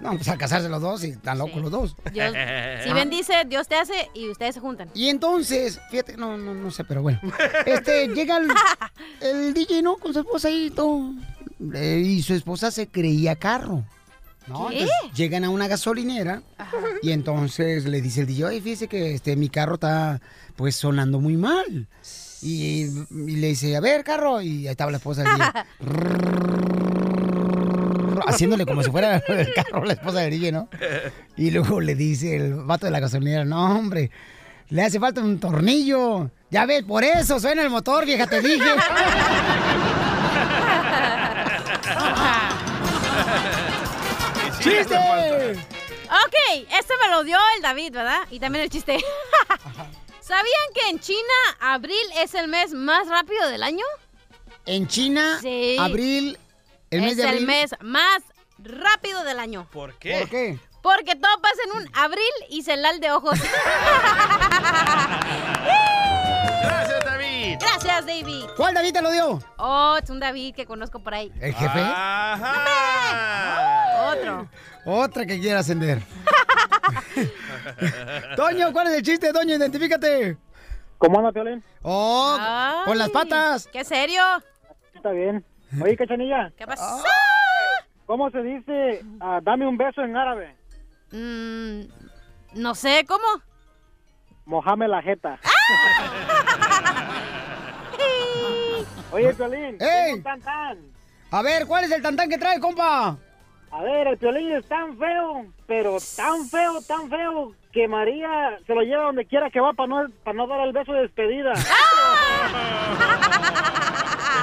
[0.00, 1.96] No, pues al casarse los dos y están locos los dos.
[2.12, 2.34] Dios,
[2.84, 4.90] si bendice, Dios te hace y ustedes se juntan.
[4.94, 7.20] Y entonces, fíjate, no, no, no sé, pero bueno.
[7.64, 8.48] Este, llega el,
[9.20, 9.96] el DJ, ¿no?
[9.96, 11.12] Con su esposa y todo.
[11.74, 13.84] Eh, y su esposa se creía carro.
[14.46, 14.68] ¿no?
[14.68, 14.80] ¿Qué?
[14.80, 16.42] Entonces, llegan a una gasolinera
[17.02, 20.20] y entonces le dice el DJ, oye, fíjese que este, mi carro está
[20.56, 21.86] pues sonando muy mal.
[22.42, 24.40] Y, y le dice, a ver, carro.
[24.40, 25.30] Y ahí estaba la esposa del
[28.26, 30.68] Haciéndole como si fuera el carro la esposa del DJ, ¿no?
[31.36, 34.10] Y luego le dice el vato de la gasolinera, no, hombre,
[34.68, 36.30] le hace falta un tornillo.
[36.50, 38.64] Ya ves, por eso suena el motor, vieja, te dije.
[44.60, 44.96] ¡Chiste!
[44.96, 48.20] Ok, este me lo dio el David, ¿verdad?
[48.30, 48.96] Y también el chiste.
[50.20, 51.18] ¿Sabían que en China
[51.60, 53.84] abril es el mes más rápido del año?
[54.66, 55.76] En China, Sí.
[55.78, 56.38] abril,
[56.90, 57.38] el mes es de abril.
[57.40, 58.22] el mes más
[58.58, 59.66] rápido del año.
[59.72, 60.18] ¿Por qué?
[60.20, 60.58] ¿Por qué?
[60.82, 63.38] Porque todo pasa en un abril y celal de ojos.
[66.62, 67.56] Gracias, David.
[67.60, 68.44] Gracias, David.
[68.56, 69.40] ¿Cuál David te lo dio?
[69.58, 71.30] Oh, es un David que conozco por ahí.
[71.40, 71.80] ¿El jefe?
[74.10, 74.48] Otro.
[74.86, 76.02] Otra que quiera ascender.
[78.36, 79.54] Toño, ¿cuál es el chiste, Toño?
[79.56, 80.38] Identifícate.
[80.98, 81.62] ¿Cómo anda, Piolín?
[81.82, 82.38] Oh,
[82.86, 83.68] con las patas.
[83.72, 84.22] ¿Qué serio?
[84.94, 85.44] Está bien.
[85.80, 86.52] Oye, Cachanilla.
[86.56, 87.04] ¿Qué pasó?
[88.06, 90.56] ¿Cómo se dice ah, dame un beso en árabe?
[91.12, 91.82] Mm,
[92.54, 93.24] no sé, ¿cómo?
[94.46, 95.38] Mojame la jeta.
[99.12, 99.76] Oye, Piolín.
[99.78, 99.78] ¡Ey!
[99.78, 100.78] tengo un tan tan.
[101.30, 103.16] A ver, ¿cuál es el tantán que trae, compa?
[103.72, 108.74] A ver, el Piolín es tan feo, pero tan feo, tan feo, que María se
[108.74, 111.52] lo lleva donde quiera que va para no, para no dar el beso de despedida.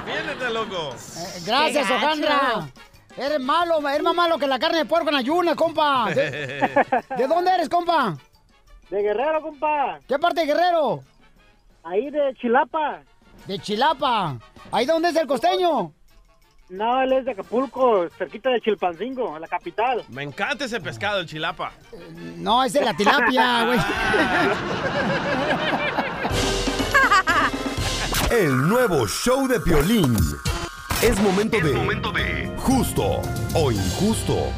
[0.06, 0.94] Defiéndete, loco.
[0.94, 1.92] Eh, Gracias.
[1.92, 2.70] Ojandra.
[3.18, 6.06] Eres malo, eres más malo que la carne de puerco en ayuna, compa.
[6.14, 6.86] ¿De,
[7.18, 8.16] de dónde eres, compa?
[8.90, 10.00] De Guerrero, compa.
[10.08, 11.04] ¿Qué parte de Guerrero?
[11.84, 13.02] Ahí de Chilapa.
[13.48, 14.38] De Chilapa.
[14.72, 15.92] ¿Ahí dónde es el costeño?
[16.70, 20.04] No, él es de Acapulco, cerquita de Chilpancingo, la capital.
[20.10, 21.72] Me encanta ese pescado, el chilapa.
[22.36, 23.80] No, es de la tilapia, güey.
[28.30, 30.14] El nuevo show de Piolín.
[31.02, 31.58] Es momento
[32.12, 32.52] de...
[32.58, 33.22] Justo
[33.54, 34.52] o injusto.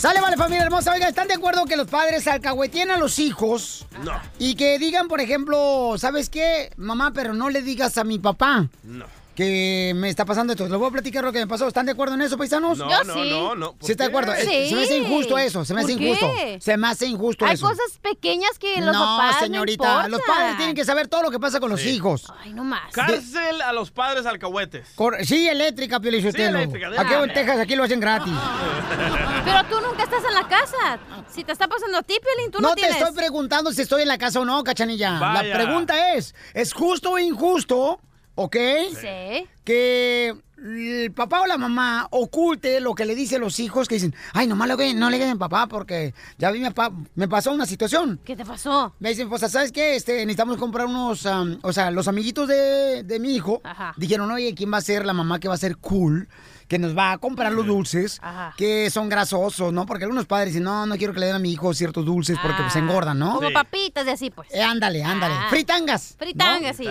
[0.00, 0.94] Sale, vale, familia hermosa.
[0.94, 3.86] Oiga, ¿están de acuerdo que los padres alcahueteen a los hijos?
[4.02, 4.18] No.
[4.38, 6.72] Y que digan, por ejemplo, ¿sabes qué?
[6.78, 8.70] Mamá, pero no le digas a mi papá.
[8.82, 9.04] No.
[9.34, 10.68] Que me está pasando esto.
[10.68, 11.66] Les voy a platicar lo que me pasó.
[11.68, 12.76] ¿Están de acuerdo en eso, paisanos?
[12.76, 13.30] No, Yo no, sí.
[13.30, 13.72] no, no.
[13.74, 14.32] ¿Por ¿Sí está de acuerdo?
[14.36, 14.68] Sí.
[14.68, 15.64] Se me hace injusto eso.
[15.64, 16.32] Se me hace ¿Por injusto.
[16.36, 16.58] qué?
[16.60, 17.66] Se me hace injusto Hay eso.
[17.68, 20.02] cosas pequeñas que los no, papás señorita.
[20.02, 21.90] no los padres tienen que saber todo lo que pasa con los Sí.
[21.90, 22.24] hijos.
[22.42, 22.92] Ay, no más.
[22.92, 24.88] Cárcel a los padres alcahuetes.
[24.96, 26.58] Cor- sí, eléctrica, Pio Lizotelo.
[26.58, 27.32] eléctrica, de Aquí en.
[27.32, 28.34] Texas, aquí lo hacen gratis.
[29.44, 30.98] Pero tú nunca estás en la casa.
[31.32, 32.98] Si te está pasando a ti, Piolín, tú no, no te tienes.
[33.00, 35.18] estoy preguntando si estoy en la casa o no, cachanilla.
[35.18, 35.42] Vaya.
[35.48, 38.00] La pregunta es, ¿es justo o injusto,
[38.42, 38.56] ok?
[38.98, 39.46] Sí.
[39.64, 43.94] Que el papá o la mamá oculte lo que le dice a los hijos que
[43.94, 46.94] dicen, ay, nomás lo que- no le digan a papá porque ya vi mi papá,
[47.14, 48.20] me pasó una situación.
[48.24, 48.94] ¿Qué te pasó?
[48.98, 49.96] Me dicen, pues, ¿sabes qué?
[49.96, 53.94] Este, necesitamos comprar unos, o sea, los amiguitos de, de mi hijo Ajá.
[53.96, 56.28] dijeron, oye, ¿quién va a ser la mamá que va a ser cool?
[56.68, 58.54] Que nos va a comprar los dulces Ajá.
[58.56, 59.86] que son grasosos, ¿no?
[59.86, 62.38] Porque algunos padres dicen, no, no quiero que le den a mi hijo ciertos dulces
[62.40, 62.82] porque pues, se Ah.
[62.82, 63.36] engordan, ¿no?
[63.36, 63.54] Como Sí.
[63.54, 64.48] papitas y así, pues.
[64.52, 65.34] Eh, ándale, ándale.
[65.36, 65.46] Ah.
[65.50, 66.14] Fritangas.
[66.18, 66.86] Fritangas, sí.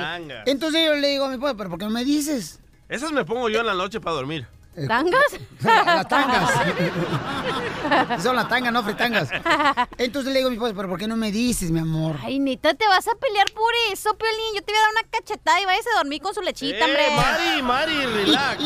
[0.47, 2.59] Entonces yo le digo a mi papá, pero ¿por qué no me dices?
[2.89, 4.47] Esas me pongo yo en la noche para dormir.
[4.87, 5.23] ¿Tangas?
[5.63, 6.49] Las tangas.
[8.23, 9.29] Son las tangas, no fritangas.
[9.97, 12.15] Entonces le digo a mi esposa, pero ¿por qué no me dices, mi amor?
[12.23, 14.55] Ay, neta, te vas a pelear por eso, Piolín.
[14.55, 17.07] Yo te voy a dar una cachetada y vayas a dormir con su lechita, hombre.
[17.07, 18.63] Eh, Mari, Mari, relax.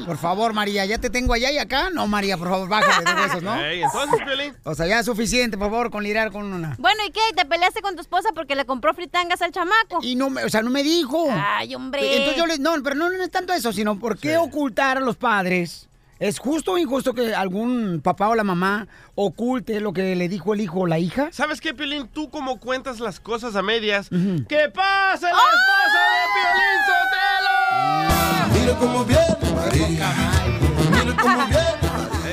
[0.06, 1.90] Por favor, María, ya te tengo allá y acá.
[1.90, 3.60] No, María, por favor, bájale de huesos, ¿no?
[3.60, 4.56] Entonces, Piolín.
[4.64, 6.76] O sea, ya es suficiente, por favor, con lidiar con una.
[6.78, 7.20] Bueno, ¿y qué?
[7.36, 9.98] ¿Te peleaste con tu esposa porque le compró fritangas al chamaco?
[10.02, 11.28] Y no, me- o sea, no me dijo.
[11.30, 12.16] Ay, hombre.
[12.16, 15.00] Entonces yo le, no, pero no, no es tanto eso, sino por qué ocultar a
[15.10, 15.88] los padres.
[16.20, 20.54] ¿Es justo o injusto que algún papá o la mamá oculte lo que le dijo
[20.54, 21.30] el hijo o la hija?
[21.32, 22.06] ¿Sabes qué, Piolín?
[22.08, 24.08] Tú como cuentas las cosas a medias.
[24.08, 28.60] ¿Qué pasa, la esposa de Piolín Sotelo?
[28.60, 30.12] Mira cómo viene María.
[31.04, 31.80] Mira cómo viene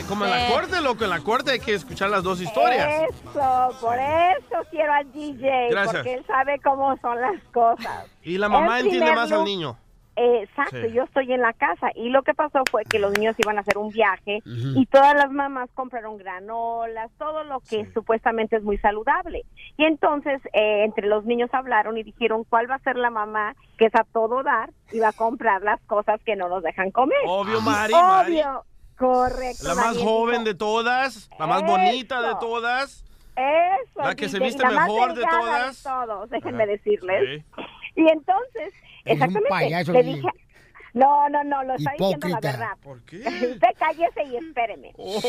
[0.07, 3.09] como en la corte, loco, en la corte hay que escuchar las dos historias.
[3.09, 5.95] Eso, por eso quiero al DJ, Gracias.
[5.95, 8.05] porque él sabe cómo son las cosas.
[8.23, 9.77] Y la mamá En entiende más al niño.
[10.19, 10.93] Exacto, Sí.
[10.93, 13.61] yo estoy en la casa y lo que pasó fue que los niños iban a
[13.61, 18.79] hacer un viaje y todas las mamás compraron granolas, todo lo que supuestamente es muy
[18.79, 19.43] saludable.
[19.77, 23.55] Y entonces eh, entre los niños hablaron y dijeron cuál va a ser la mamá
[23.77, 26.89] que es a todo dar y va a comprar las cosas que no nos dejan
[26.89, 27.17] comer.
[27.27, 28.31] Obvio, Mari, Mari.
[28.41, 28.65] Obvio,
[28.97, 29.63] correcto.
[29.67, 31.71] La más Daniel joven de todas, la más Eso.
[31.71, 33.03] bonita de todas.
[33.35, 34.01] Eso.
[34.01, 35.83] La que se viste la mejor de todas.
[35.83, 36.71] todos, déjenme Ajá.
[36.71, 37.43] decirles.
[37.55, 37.61] Sí.
[37.97, 38.73] Y entonces,
[39.07, 40.15] Eres un exactamente, payaso, le DJ.
[40.15, 40.27] dije,
[40.93, 42.67] no, no, no, lo está diciendo la verdad.
[42.81, 43.17] ¿Por qué?
[43.53, 44.93] Usted cállese y espéreme.
[44.97, 45.19] Oh.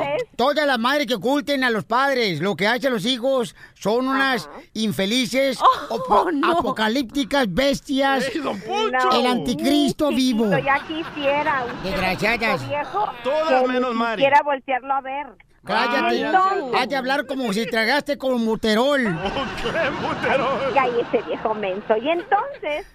[0.00, 4.08] Entonces, Todas las madres que oculten a los padres lo que hacen los hijos son
[4.08, 8.30] unas infelices, opo- apocalípticas bestias.
[8.34, 8.58] ¡Ey, don
[8.92, 10.44] no, El anticristo ni vivo.
[10.44, 12.66] chiquito, Ya quisiera Desgraciadas.
[12.68, 14.22] viejo, Todas menos Mari.
[14.22, 15.26] Quisiera voltearlo a ver.
[15.64, 16.24] Cállate.
[16.76, 19.02] Has de hablar como si tragaste con muterol.
[20.74, 21.96] Cállese, viejo menso.
[21.96, 22.86] Y entonces,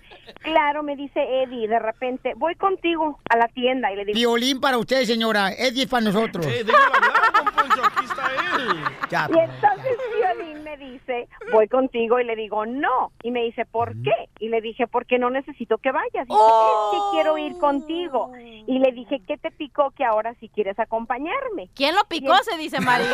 [0.42, 4.60] claro, me dice Eddie, de repente, voy contigo a la tienda y le digo, Violín
[4.60, 5.52] para usted, señora.
[5.52, 6.46] Eddie es para nosotros.
[6.46, 8.84] Eh, déjalo hablar, don Poncho, aquí está él.
[9.10, 9.98] Ya, Y entonces
[10.34, 13.12] Violín me dice, voy contigo y le digo, no.
[13.24, 14.14] Y me dice, ¿por qué?
[14.40, 16.28] Y le dije, porque no necesito que vayas.
[16.28, 18.32] Dice, es que quiero ir contigo.
[18.38, 21.70] Y le dije, ¿qué te picó que ahora sí quieres acompañarme?
[21.76, 22.36] ¿Quién lo picó?
[22.44, 23.08] Se dice María.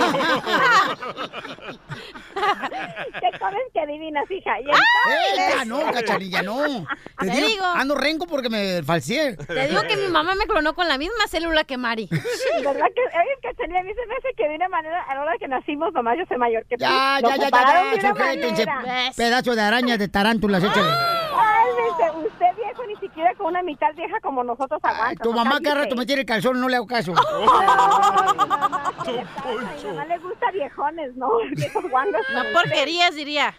[2.36, 4.60] Te comes que adivinas, hija.
[4.60, 4.72] Y ¡Ey,
[5.38, 6.58] entonces- ya no, cachanilla, no!
[7.20, 7.66] Te, Te digo, digo.
[7.66, 9.38] ando renco porque me falseé.
[9.38, 12.10] Te digo que mi mamá me clonó con la misma célula que Mari.
[12.12, 15.22] ¿Verdad que, oye, Cachanilla, a mí se me hace que de una manera, a la
[15.22, 16.84] hora que nacimos, mamá, yo soy mayor que tú.
[17.06, 18.66] Ya, ya, ya, ya, ya, sujétense.
[19.16, 20.90] Pedazo de araña de tarántulas, échale.
[20.90, 25.24] Cálmese, usted viejo, ni siquiera con una mitad vieja como nosotros aguanta.
[25.24, 27.14] Tu no mamá cada rato me tiene el calzón, no le hago caso.
[29.86, 31.30] Mamá le gusta viejones, ¿no?
[31.56, 32.22] Viejos guangos.
[32.34, 33.56] No porquerías, diría.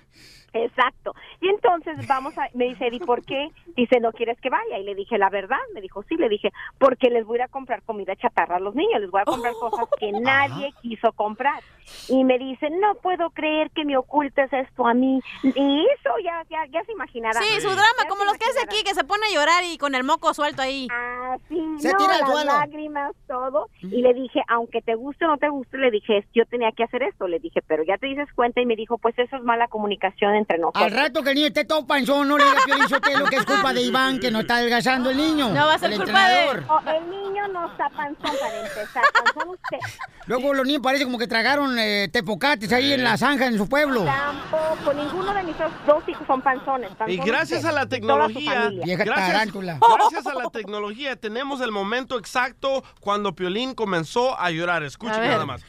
[0.65, 1.15] Exacto.
[1.41, 3.51] Y entonces vamos a, me dice Eddie, ¿por qué?
[3.77, 4.79] Dice, ¿no quieres que vaya?
[4.79, 7.43] Y le dije, la verdad, me dijo, sí, le dije, porque les voy a ir
[7.43, 11.13] a comprar comida chatarra a los niños, les voy a comprar cosas que nadie quiso
[11.13, 11.63] comprar.
[12.09, 15.21] Y me dice, no puedo creer que me ocultes esto a mí.
[15.43, 17.41] Y eso ya, ya, ya se imaginará.
[17.41, 19.95] Sí, su drama, como los que hace aquí, que se pone a llorar y con
[19.95, 20.89] el moco suelto ahí.
[20.91, 23.69] Ah, sí, Se no, tira las lágrimas, todo.
[23.83, 26.85] Y le dije, aunque te guste o no te guste, le dije, yo tenía que
[26.85, 27.29] hacer esto.
[27.29, 28.61] Le dije, pero ya te dices cuenta.
[28.61, 30.85] Y me dijo, pues eso es mala comunicación entre nosotros.
[30.85, 33.45] Al rato que el niño esté todo panzón, no le diga Piolín Sotelo que es
[33.45, 35.49] culpa de Iván, que no está adelgazando el niño.
[35.51, 36.65] No va a ser el culpa de- entrenador.
[36.87, 39.79] Oh, el niño no está panzón para empezar, panzón usted.
[40.27, 43.69] Luego los niños parece como que tragaron eh, tepocates ahí en la zanja en su
[43.69, 44.05] pueblo.
[44.05, 46.91] Tampoco, ninguno de mis dos- dos hijos son panzones.
[47.09, 48.97] Y gracias usted a la tecnología, familia.
[48.97, 54.83] gracias, gracias a la tecnología, tenemos el momento exacto cuando Piolín comenzó a llorar.
[54.85, 55.63] Escuchen nada más.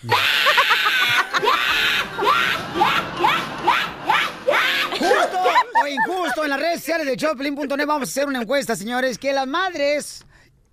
[5.07, 5.37] Justo
[5.83, 9.33] o injusto en las redes sociales de Choplin.net vamos a hacer una encuesta, señores, que
[9.33, 10.25] las madres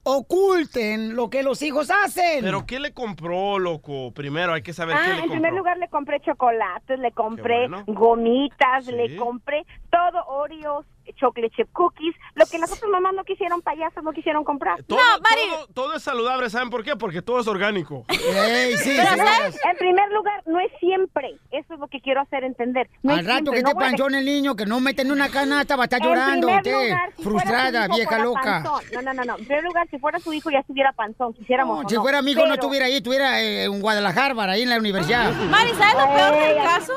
[0.03, 2.43] oculten lo que los hijos hacen.
[2.43, 4.13] ¿Pero qué le compró, loco?
[4.13, 5.33] Primero hay que saber qué Ah, le en compró.
[5.35, 7.85] primer lugar le compré chocolates, le compré bueno.
[7.87, 8.93] gomitas, Sí.
[8.93, 10.85] le compré todo, Oreos,
[11.17, 14.83] chocolate chip cookies, lo que las otras mamás no quisieron, payasos no quisieron comprar.
[14.85, 16.97] Todo, todo, todo es saludable, ¿saben por qué?
[16.97, 18.05] Porque todo es orgánico.
[18.09, 19.25] Ey, sí, Pero.
[19.27, 19.59] ¿sabes?
[19.71, 21.37] En primer lugar, no es siempre.
[21.51, 22.89] Eso es lo que quiero hacer entender.
[23.03, 24.81] No Al es rato siempre, que no esté voy a- panchón el niño, que no
[24.81, 26.73] meten en una canasta, va a estar En llorando primer usted.
[26.91, 28.43] lugar, si fuera Frustrada, vieja loca.
[28.65, 28.83] panzón.
[28.95, 29.39] No, no, no, no.
[29.39, 32.03] En primer lugar, si fuera su hijo ya estuviera panzón, quisiéramos No, si no.
[32.03, 35.33] fuera mi hijo, no estuviera ahí, estuviera eh, en Guadalajara, ahí en la universidad.
[35.33, 36.93] Mari, ¿sabes lo peor del caso?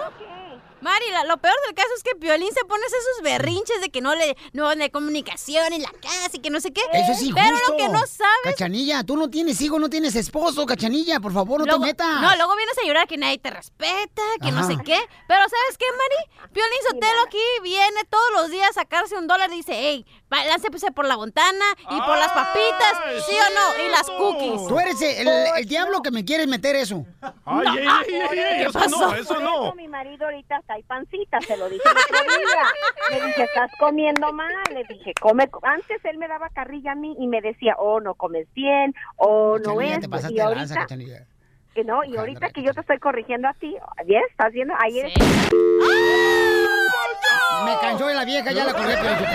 [0.82, 4.14] Mari, lo peor del caso es que Piolín se pone esos berrinches de que no
[4.16, 6.82] le no de comunicación en la casa y que no sé qué.
[6.94, 7.36] Eso es injusto.
[7.36, 8.28] Pero lo que no sabes.
[8.44, 12.22] Cachanilla, tú no tienes hijo, no tienes esposo, Cachanilla, por favor, no luego- te metas.
[12.22, 15.00] No, luego vienes a llorar que nadie te respeta, que no sé qué.
[15.28, 16.52] Pero ¿sabes qué, Mari?
[16.54, 20.92] Piolín Sotelo aquí viene todos los días a sacarse un dólar y dice, hey, láncese
[20.92, 23.86] por la ventana y por las papitas, ¿sí o no?
[23.86, 24.68] Y las cookies.
[24.68, 27.06] Tú eres el, el diablo que me quieres meter eso.
[27.46, 29.74] Ay, ey, ey, ey, ey, eso no, eso no.
[29.76, 33.20] mi marido ahorita está ahí pancita, se lo dije el otro día.
[33.20, 34.54] Le dije, estás comiendo mal.
[34.74, 35.50] Le dije, come.
[35.64, 39.58] Antes él me daba carrilla a mí y me decía, oh, no comes bien, oh,
[39.60, 40.00] no es.
[40.30, 40.88] Y lanza, ahorita,
[41.74, 44.24] que no, y ahorita que yo te estoy corrigiendo a ti, ¿bien?
[44.32, 44.74] ¿Estás viendo?
[44.80, 45.14] Ahí eres.
[47.66, 49.26] Me cansó de la vieja, ya la corrí, pero yo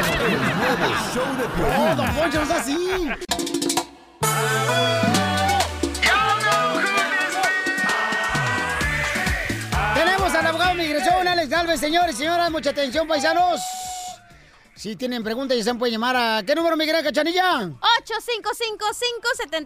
[1.12, 1.44] show de
[1.78, 2.76] No, don Poncho, no es así.
[9.94, 13.60] Tenemos al abogado de migración, Alex Galvez, señores y señoras, mucha atención, paisanos.
[14.74, 16.42] Si tienen preguntas, ya se pueden llamar a...
[16.44, 17.70] ¿Qué número, Miguel Cachanilla?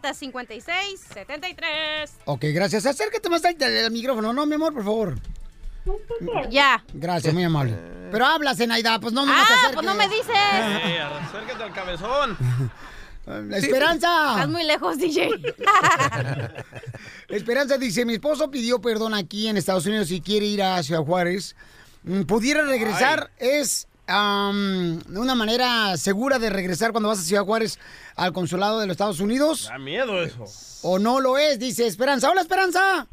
[0.02, 2.10] 855-570-5673.
[2.26, 2.84] Ok, gracias.
[2.84, 5.14] Acércate más al, al micrófono, ¿no, mi amor, por favor?
[6.50, 6.84] Ya.
[6.92, 7.76] Gracias, muy amable.
[8.10, 10.28] Pero habla, Zenaida, pues no me Ah, pues no me dices.
[10.28, 12.36] Ey, acércate al cabezón.
[13.52, 14.30] Esperanza.
[14.30, 15.30] Estás muy lejos, DJ.
[17.28, 21.02] Esperanza dice, mi esposo pidió perdón aquí en Estados Unidos y quiere ir a Ciudad
[21.02, 21.56] Juárez.
[22.04, 23.32] Mm, ¿Pudiera regresar?
[23.38, 27.80] ¿Es am, una manera segura de regresar cuando vas a Ciudad Juárez
[28.14, 29.64] al consulado de los Estados Unidos?
[29.68, 30.44] Da miedo eso.
[30.82, 31.58] ¿O no lo es?
[31.58, 32.30] Dice Esperanza.
[32.30, 33.08] Hola, Esperanza.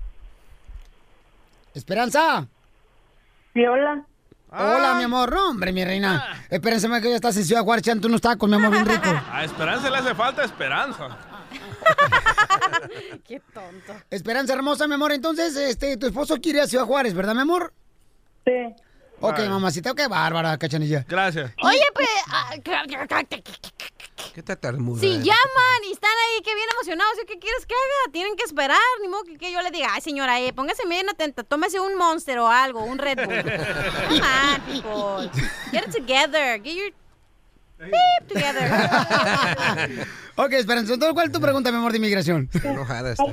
[1.74, 2.48] Esperanza.
[3.54, 4.06] Sí, hola.
[4.50, 5.34] Hola, mi amor.
[5.34, 6.46] No, hombre, mi reina.
[6.50, 9.10] Esperanza, que ya estás en Ciudad Juárez echando unos tacos, mi amor, bien rico.
[9.32, 11.18] A Esperanza le hace falta esperanza.
[13.28, 13.94] Qué tonto.
[14.10, 15.12] Esperanza hermosa, mi amor.
[15.12, 17.74] Entonces, este, tu esposo quiere ir a Ciudad Juárez, ¿verdad, mi amor?
[18.46, 18.76] Sí.
[19.20, 21.06] Ok, mamacita, qué bárbara, cachanilla.
[21.08, 21.52] Gracias.
[21.64, 22.10] Oye, pues.
[24.34, 25.00] ¿Qué te tartamuda?
[25.00, 28.12] Si llaman y están ahí que bien emocionados, ¿y ¿qué quieres que haga?
[28.12, 31.10] Tienen que esperar, ni modo que, que yo le diga, ay señora, eh, póngase bien
[31.10, 33.44] atenta, tómese un Monster o algo, un Red Bull.
[34.10, 35.30] Come on, people.
[35.72, 36.62] Get it together.
[36.62, 36.92] Get your
[37.80, 38.70] beep together.
[40.36, 42.50] Ok, Esperanza, entonces, ¿cuál es tu pregunta, mi amor, de inmigración?
[42.64, 43.24] Enojada está.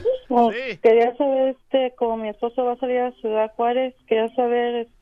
[0.83, 5.00] Quería saber, este, como mi esposo va a salir a Ciudad Juárez, quería saber, este,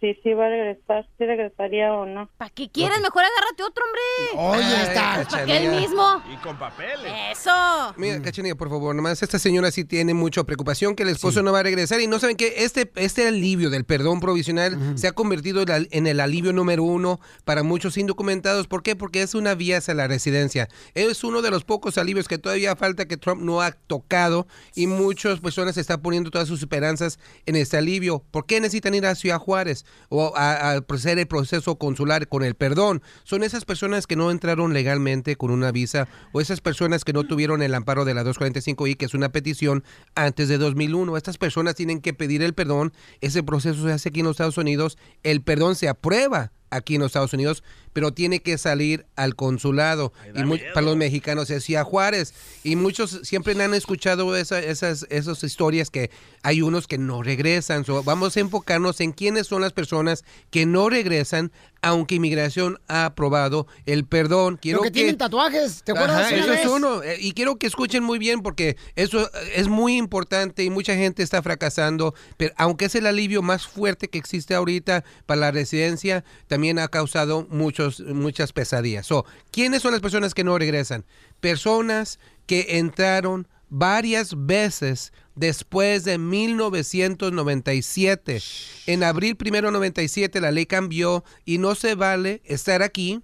[0.00, 2.28] si sí va a regresar, si regresaría o no.
[2.36, 3.00] ¿Para qué quieres?
[3.00, 4.58] Mejor agárrate otro, hombre.
[4.66, 5.26] Oye, está.
[5.30, 6.22] ¿Para qué el mismo?
[6.32, 7.12] Y con papeles.
[7.32, 7.50] Eso.
[7.96, 11.52] Mira, Cachanilla, por favor, nomás esta señora sí tiene mucha preocupación que el esposo no
[11.52, 15.12] va a regresar y no saben que este, este alivio del perdón provisional se ha
[15.12, 18.66] convertido en el- en el alivio número uno para muchos indocumentados.
[18.68, 18.94] ¿Por qué?
[18.96, 20.68] Porque es una vía hacia la residencia.
[20.94, 24.86] Es uno de los pocos alivios que todavía falta que Trump no ha tocado y
[24.86, 28.22] muchas personas están poniendo todas sus esperanzas en este alivio.
[28.30, 32.42] ¿Por qué necesitan ir a Ciudad Juárez o a, a hacer el proceso consular con
[32.42, 33.00] el perdón?
[33.24, 37.24] Son esas personas que no entraron legalmente con una visa o esas personas que no
[37.24, 41.16] tuvieron el amparo de la 245I, que es una petición antes de 2001.
[41.16, 42.92] Estas personas tienen que pedir el perdón.
[43.20, 44.98] Ese proceso se hace aquí en los Estados Unidos.
[45.22, 50.12] El perdón se aprueba aquí en los Estados Unidos, pero tiene que salir al consulado.
[50.34, 50.42] Y
[50.74, 52.34] para los mexicanos Ciudad Juárez.
[52.64, 56.10] Y muchos siempre han escuchado esa- esas, esas historias que
[56.46, 57.84] hay unos que no regresan.
[57.84, 61.50] So, vamos a enfocarnos en quiénes son las personas que no regresan,
[61.82, 64.56] aunque inmigración ha aprobado el perdón.
[64.56, 66.26] Quiero que, tienen tatuajes, ¿te acuerdas?
[66.26, 67.02] Ajá, eso es uno.
[67.02, 70.94] Eh, Y quiero que escuchen muy bien porque eso eh, es muy importante y mucha
[70.94, 72.14] gente está fracasando.
[72.36, 76.86] Pero aunque es el alivio más fuerte que existe ahorita para la residencia, también ha
[76.86, 79.04] causado muchos, muchas pesadillas.
[79.04, 81.04] So, ¿Quiénes son las personas que no regresan?
[81.40, 88.42] Personas que entraron varias veces después de 1997.
[88.86, 93.22] En abril primero 97 la ley cambió y no se vale estar aquí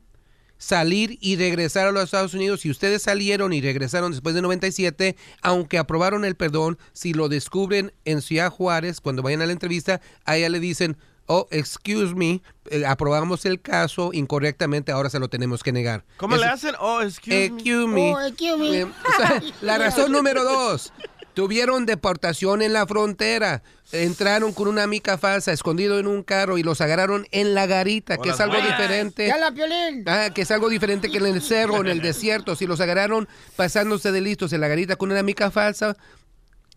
[0.63, 2.61] salir y regresar a los Estados Unidos.
[2.61, 7.93] Si ustedes salieron y regresaron después de 97, aunque aprobaron el perdón, si lo descubren
[8.05, 10.97] en Ciudad Juárez, cuando vayan a la entrevista, a ella le dicen,
[11.27, 16.05] oh, excuse me, eh, aprobamos el caso incorrectamente, ahora se lo tenemos que negar.
[16.17, 16.77] ¿Cómo le hacen?
[16.79, 18.15] Oh, excuse me.
[18.15, 18.79] Oh, excuse me.
[18.79, 20.93] Eh, o sea, la razón número dos.
[21.35, 23.63] Tuvieron deportación en la frontera.
[23.91, 28.19] Entraron con una mica falsa, escondido en un carro y los agarraron en la garita,
[28.19, 29.27] que es algo diferente.
[29.27, 30.05] Ya la Piolín.
[30.07, 32.57] Ah, que es algo diferente que en el cerro, en el desierto.
[32.57, 35.97] Si los agarraron pasándose de listos en la garita con una mica falsa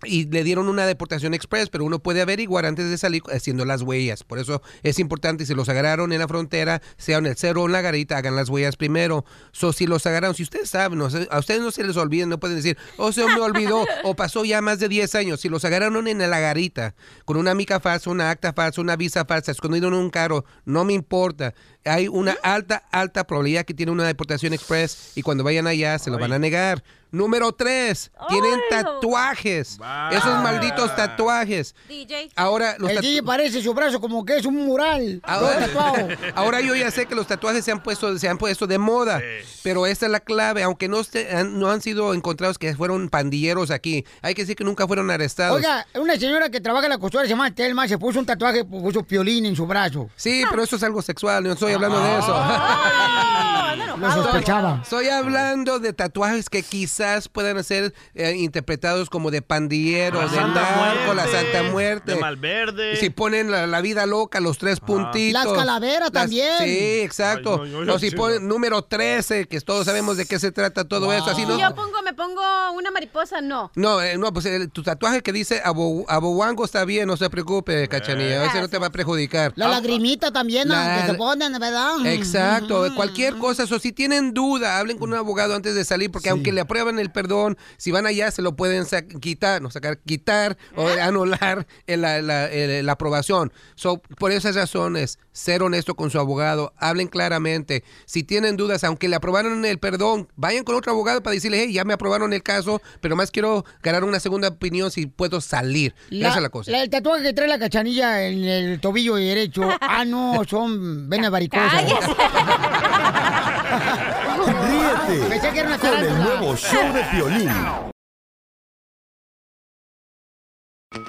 [0.03, 3.81] y le dieron una deportación express, pero uno puede averiguar antes de salir haciendo las
[3.81, 4.23] huellas.
[4.23, 7.65] Por eso es importante, si los agarraron en la frontera, sea en el cerro o
[7.65, 9.25] en la garita, hagan las huellas primero.
[9.51, 12.39] So, si los agarraron, si ustedes saben, no a ustedes no se les olviden, no
[12.39, 15.39] pueden decir, oh, se me olvidó, o pasó ya más de 10 años.
[15.41, 19.25] Si los agarraron en la garita, con una mica falsa, una acta falsa, una visa
[19.25, 21.53] falsa, escondido en un carro, no me importa.
[21.85, 26.09] Hay una alta, alta probabilidad que tiene una deportación express y cuando vayan allá se
[26.09, 26.83] lo van a negar.
[27.15, 29.79] Número tres, tienen tatuajes.
[30.11, 31.73] Esos malditos tatuajes.
[31.87, 32.29] DJ.
[32.35, 35.21] Ahora los El tatu- DJ parece su brazo como que es un mural.
[36.35, 39.21] Ahora, yo ya sé que los tatuajes se han puesto, se han puesto de moda,
[39.63, 43.07] pero esta es la clave, aunque no, esté- han, no han sido encontrados que fueron
[43.09, 44.05] pandilleros aquí.
[44.21, 45.55] Hay que decir que nunca fueron arrestados.
[45.55, 48.65] Oiga, una señora que trabaja en la costura se llama Telma, se puso un tatuaje,
[48.65, 50.09] puso piolín en su brazo.
[50.17, 52.35] Sí, pero eso es algo sexual, no estoy hablando de eso.
[53.97, 54.79] Lo sospechaba.
[54.83, 60.35] Estoy hablando de tatuajes que quizás puedan ser eh, interpretados como de pandillero, La de
[60.35, 62.11] Santa narco, la Muerte, Santa Muerte.
[62.13, 62.95] de Malverde.
[62.97, 65.43] Si ponen la, la vida loca, los tres puntitos.
[65.45, 66.49] Las calaveras también.
[66.59, 67.61] Sí, exacto.
[67.63, 70.51] Ay, no, yo o ya si ponen número 13, que todos sabemos de qué se
[70.51, 71.25] trata todo eso.
[71.25, 71.59] Así Si no.
[71.59, 72.41] yo pongo, me pongo
[72.73, 73.71] una mariposa, no.
[73.75, 77.29] No, eh, no, pues el- tu tatuaje que dice abo, abowango está bien, no se
[77.29, 78.45] preocupe, cachanilla.
[78.45, 79.53] Ese no te va a perjudicar.
[79.55, 80.73] La lagrimita también, ¿no?
[80.75, 82.05] La- que se ponen, ¿verdad?
[82.05, 86.29] Exacto, cualquier cosa, o si tienen duda, hablen con un abogado antes de salir, porque
[86.29, 86.61] aunque le
[86.99, 91.65] el perdón, si van allá se lo pueden sa- quitar, no sacar, quitar o anular
[91.87, 93.51] el- la, la- el- la aprobación.
[93.75, 97.83] So, por esas razones, ser honesto con su abogado, hablen claramente.
[98.05, 101.73] Si tienen dudas, aunque le aprobaron el perdón, vayan con otro abogado para decirle, hey,
[101.73, 105.93] ya me aprobaron el caso, pero más quiero ganar una segunda opinión si puedo salir.
[106.11, 106.71] Esa es la cosa.
[106.71, 109.63] la- el tatuaje que trae la cachanilla en el tobillo derecho.
[109.81, 111.83] Ah, no, son venas varicosas.
[115.05, 117.47] Con el nuevo show de Piolín.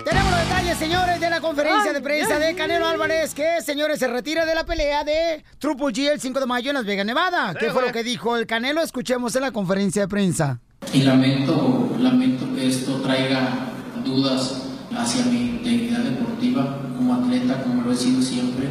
[0.05, 4.07] Tenemos los detalles, señores, de la conferencia de prensa de Canelo Álvarez, que, señores, se
[4.07, 7.55] retira de la pelea de Triple G el 5 de mayo en Las Vegas, Nevada.
[7.59, 8.83] ¿Qué fue lo que dijo el Canelo?
[8.83, 10.61] Escuchemos en la conferencia de prensa.
[10.93, 13.71] Y lamento, lamento que esto traiga
[14.05, 14.63] dudas
[14.95, 18.69] hacia mi integridad deportiva como atleta, como lo he sido siempre,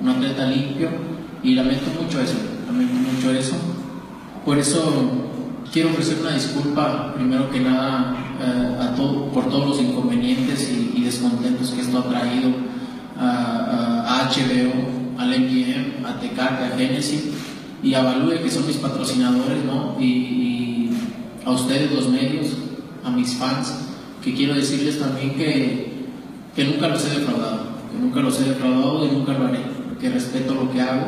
[0.00, 0.90] un atleta limpio,
[1.44, 2.34] y lamento mucho eso,
[2.66, 3.56] lamento mucho eso.
[4.44, 4.92] Por eso
[5.72, 11.02] quiero ofrecer una disculpa, primero que nada, eh, a todo, por todos los inconvenientes y,
[11.02, 12.50] descontentos que esto ha traído
[13.18, 17.24] a, HBO, al MGM, a Tecate, a Genesis
[17.82, 19.96] y a Value, que son mis patrocinadores, ¿no?
[20.00, 20.90] Y,
[21.44, 22.56] a ustedes, los medios,
[23.04, 23.74] a mis fans,
[24.22, 26.06] que quiero decirles también que,
[26.56, 29.60] que nunca los he defraudado, que nunca los he defraudado y nunca lo haré,
[30.00, 31.06] que respeto lo que hago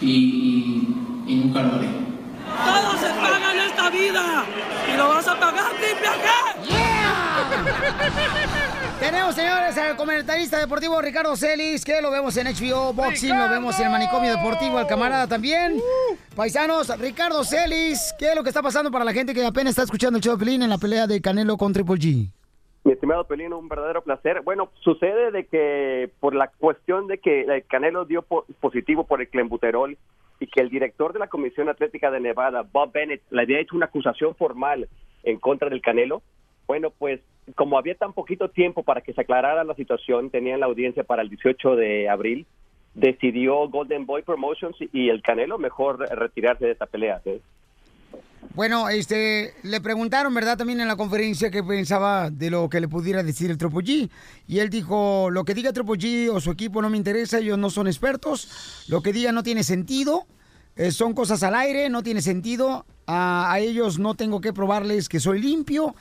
[0.00, 0.88] y
[1.28, 1.99] nunca lo haré.
[2.64, 4.44] Todo se paga en esta vida
[4.92, 6.08] y lo vas a pagar, triple
[9.00, 13.78] Tenemos, señores, al comentarista deportivo Ricardo Celis, que lo vemos en HBO Boxing, lo vemos
[13.80, 15.80] en el manicomio deportivo, al camarada también.
[16.36, 19.82] Paisanos, Ricardo Celis, ¿qué es lo que está pasando para la gente que apenas está
[19.84, 22.30] escuchando el show de Pelín en la pelea de Canelo con Triple G?
[22.84, 24.40] Mi estimado Pelino, un verdadero placer.
[24.42, 29.20] Bueno, sucede de que por la cuestión de que el Canelo dio po- positivo por
[29.20, 29.96] el clenbuterol
[30.40, 33.76] y que el director de la Comisión Atlética de Nevada, Bob Bennett, le había hecho
[33.76, 34.88] una acusación formal
[35.22, 36.22] en contra del Canelo.
[36.66, 37.20] Bueno, pues
[37.54, 41.22] como había tan poquito tiempo para que se aclarara la situación, tenían la audiencia para
[41.22, 42.46] el 18 de abril,
[42.94, 47.20] decidió Golden Boy Promotions y el Canelo mejor retirarse de esta pelea.
[47.22, 47.40] ¿sí?
[48.54, 50.58] Bueno, este, le preguntaron, ¿verdad?
[50.58, 54.10] También en la conferencia que pensaba de lo que le pudiera decir el Tropo G.
[54.48, 57.58] Y él dijo, lo que diga Tropo G o su equipo no me interesa, ellos
[57.58, 58.84] no son expertos.
[58.88, 60.26] Lo que diga no tiene sentido.
[60.76, 62.86] eh, son cosas al aire, no tiene sentido.
[63.06, 65.94] A, a ellos no tengo que probarles que soy limpio.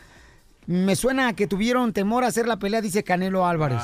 [0.66, 3.82] Me suena a que tuvieron temor a hacer la pelea, dice Canelo Álvarez.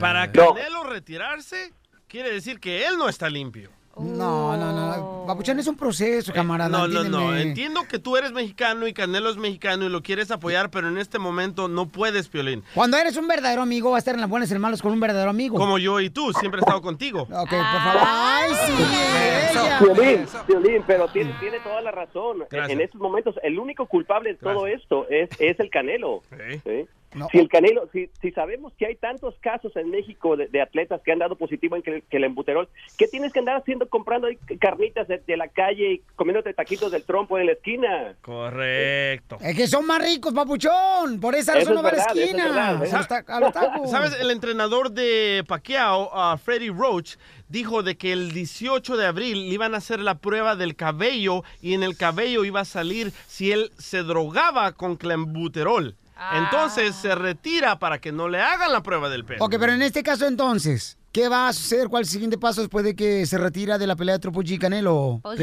[0.00, 1.72] Para Canelo retirarse,
[2.08, 3.70] quiere decir que él no está limpio.
[3.96, 5.24] No, no, no.
[5.26, 6.70] Papuchón es un proceso, camarada.
[6.70, 7.36] No, no, no.
[7.36, 10.98] Entiendo que tú eres mexicano y Canelo es mexicano y lo quieres apoyar, pero en
[10.98, 12.64] este momento no puedes, Piolín.
[12.74, 14.82] Cuando eres un verdadero amigo, va a estar en las buenas y en las malas
[14.82, 15.58] con un verdadero amigo.
[15.58, 17.22] Como yo y tú, siempre he estado contigo.
[17.22, 18.02] Ok, por favor.
[18.04, 18.72] ¡Ay, sí!
[19.52, 19.80] ella.
[19.80, 22.44] Violín, Violín, pero tiene, tiene toda la razón.
[22.50, 22.70] Gracias.
[22.70, 26.22] En estos momentos, el único culpable de todo esto es, es el Canelo.
[26.64, 26.86] ¿sí?
[27.14, 27.28] No.
[27.30, 31.00] Si el Canelo, si, si sabemos que hay tantos casos en México de, de atletas
[31.04, 34.26] que han dado positivo en que, que el embuterol, ¿qué tienes que andar haciendo comprando
[34.26, 38.14] ahí carnitas de, de la calle y comiéndote taquitos del trompo en la esquina?
[38.20, 39.38] Correcto.
[39.40, 41.20] Es que son más ricos, papuchón.
[41.20, 42.44] Por esa Eso razón no va a la es verdad, eso es esquina.
[42.44, 43.84] verdad, ¿eh?
[43.84, 43.86] A.
[43.88, 44.16] ¿Sabes?
[44.20, 47.16] El entrenador de Pacquiao, uh, Freddie Roach,
[47.48, 51.42] dijo de que el 18 de abril le iban a hacer la prueba del cabello
[51.60, 55.94] y en el cabello iba a salir si él se drogaba con clenbuterol.
[56.34, 59.44] Entonces se retira para que no le hagan la prueba del pelo.
[59.44, 61.88] Ok, pero en este caso entonces, ¿qué va a suceder?
[61.88, 64.40] ¿Cuál es el siguiente paso después de que se retira de la pelea de Tropo
[64.42, 65.20] G Canelo?
[65.22, 65.38] Pues?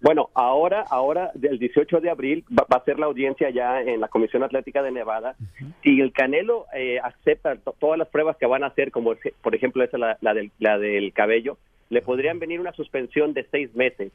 [0.00, 4.00] Bueno, ahora, ahora, del 18 de abril va, va a ser la audiencia ya en
[4.00, 5.34] la Comisión Atlética de Nevada.
[5.82, 9.54] Si el Canelo eh, acepta to- todas las pruebas que van a hacer, como por
[9.56, 11.58] ejemplo esa la, la del, la del cabello,
[11.90, 14.12] le podrían venir una suspensión de seis meses.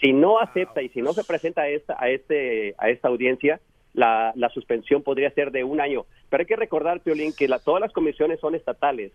[0.00, 3.60] Si no acepta y si no se presenta a esta, a este, a esta audiencia,
[3.94, 6.06] la, la suspensión podría ser de un año.
[6.28, 9.12] Pero hay que recordar, Piolín, que la- todas las comisiones son estatales.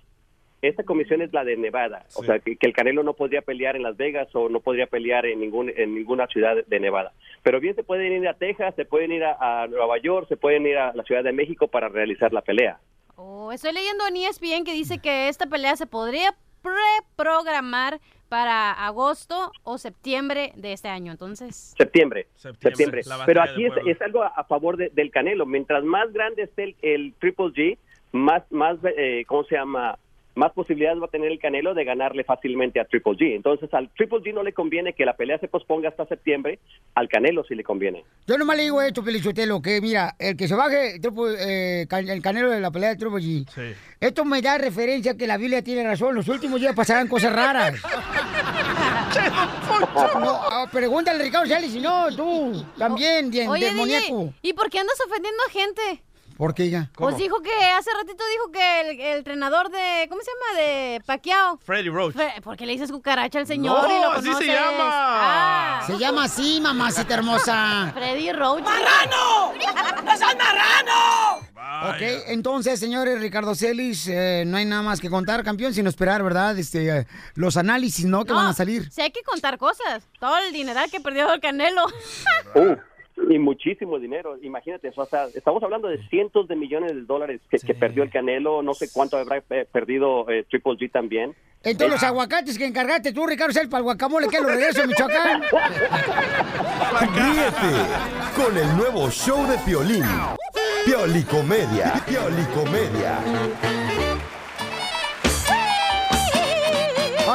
[0.61, 3.75] Esta comisión es la de Nevada, o sea, que, que el Canelo no podría pelear
[3.75, 7.11] en Las Vegas o no podría pelear en ningún en ninguna ciudad de Nevada.
[7.43, 10.37] Pero bien se pueden ir a Texas, se pueden ir a, a Nueva York, se
[10.37, 12.79] pueden ir a la Ciudad de México para realizar la pelea.
[13.15, 17.99] Oh, estoy leyendo en ESPN que dice que esta pelea se podría preprogramar
[18.29, 21.11] para agosto o septiembre de este año.
[21.11, 22.27] Entonces, Septiembre.
[22.35, 25.45] Septiembre, Pero aquí es, algo a, a favor de- del Canelo.
[25.45, 27.77] Mientras más grande esté el, el Triple G,
[28.11, 29.97] más, más eh, ¿cómo se llama?
[30.35, 33.35] Más posibilidades va a tener el Canelo de ganarle fácilmente a Triple G.
[33.35, 36.59] Entonces, al Triple G no le conviene que la pelea se posponga hasta septiembre.
[36.93, 38.03] Al Canelo sí le conviene.
[38.27, 42.09] Yo nomás le digo esto, Pelichotelo, que mira, el que se baje Tropo- eh, Can-
[42.09, 43.45] el canelo de la pelea de Tropo G,
[44.01, 46.13] esto me da referencia a que la Biblia tiene razón.
[46.15, 47.81] Los últimos días pasarán cosas raras.
[50.19, 54.17] No, ah, pregúntale a Ricardo Sales si no, tú también, bien, oye, demoníaco.
[54.25, 56.03] DJ, ¿y por qué andas ofendiendo a gente?
[56.37, 56.89] ¿Por qué, hija?
[56.95, 60.59] Pues dijo que hace ratito dijo que el, el entrenador de, ¿cómo se llama?
[60.61, 61.57] De Pacquiao.
[61.63, 62.13] Freddie Roach.
[62.13, 64.73] Fre- ¿Por qué le dices cucaracha al señor No, y lo así se llama.
[64.79, 65.83] Ah.
[65.87, 67.91] Se llama así, mamacita hermosa.
[67.95, 68.63] Freddy Roach.
[68.63, 69.53] ¡Marrano!
[70.03, 71.45] ¡No seas marrano!
[71.89, 76.21] Ok, entonces, señores, Ricardo Celis, eh, no hay nada más que contar, campeón, sino esperar,
[76.23, 76.57] ¿verdad?
[76.57, 78.23] Este, eh, los análisis, ¿no?
[78.25, 78.89] Que van a salir.
[78.91, 80.03] Sí, hay que contar cosas.
[80.19, 81.85] Todo el dineral que perdió el Canelo.
[82.55, 82.75] Uh,
[83.29, 84.37] y muchísimo dinero.
[84.41, 88.11] Imagínate, o sea, estamos hablando de cientos de millones de dólares que, que perdió el
[88.11, 88.61] Canelo.
[88.61, 91.35] No sé cuánto habrá eh, perdido eh, Triple G también.
[91.63, 94.85] Entonces, los aguacates que encargaste tú, Ricardo Celis, para el guacamole, que lo regreso a
[94.85, 95.41] Michoacán.
[97.15, 97.71] Ríete
[98.35, 100.05] con el nuevo show de Piolín.
[100.85, 101.93] Piolicomedia.
[102.05, 103.19] Piolicomedia.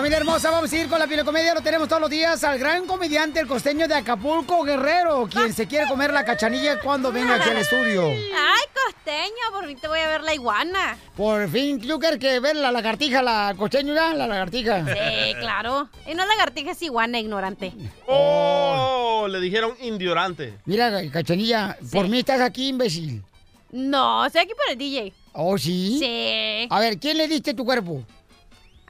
[0.00, 1.52] Familia hermosa, vamos a ir con la pilecomedia.
[1.52, 5.66] Lo tenemos todos los días al gran comediante, el costeño de Acapulco, Guerrero, quien se
[5.66, 8.04] quiere comer la cachanilla cuando venga aquí al estudio.
[8.08, 10.96] Ay, costeño, por fin te voy a ver la iguana.
[11.14, 14.86] Por fin, tú quieres que ver la lagartija, la costeño ya, la lagartija.
[14.86, 15.90] Sí, claro.
[16.10, 17.74] Y no lagartija es iguana, ignorante.
[18.06, 20.54] Oh, le dijeron indiorante.
[20.64, 23.22] Mira, cachanilla, por mí estás aquí, imbécil.
[23.70, 25.12] No, estoy aquí para el DJ.
[25.34, 25.98] ¿Oh, sí?
[26.00, 26.66] Sí.
[26.70, 28.02] A ver, ¿quién le diste tu cuerpo?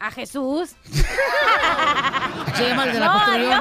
[0.01, 0.71] A Jesús.
[2.57, 3.61] Se llama el de la no, adiós.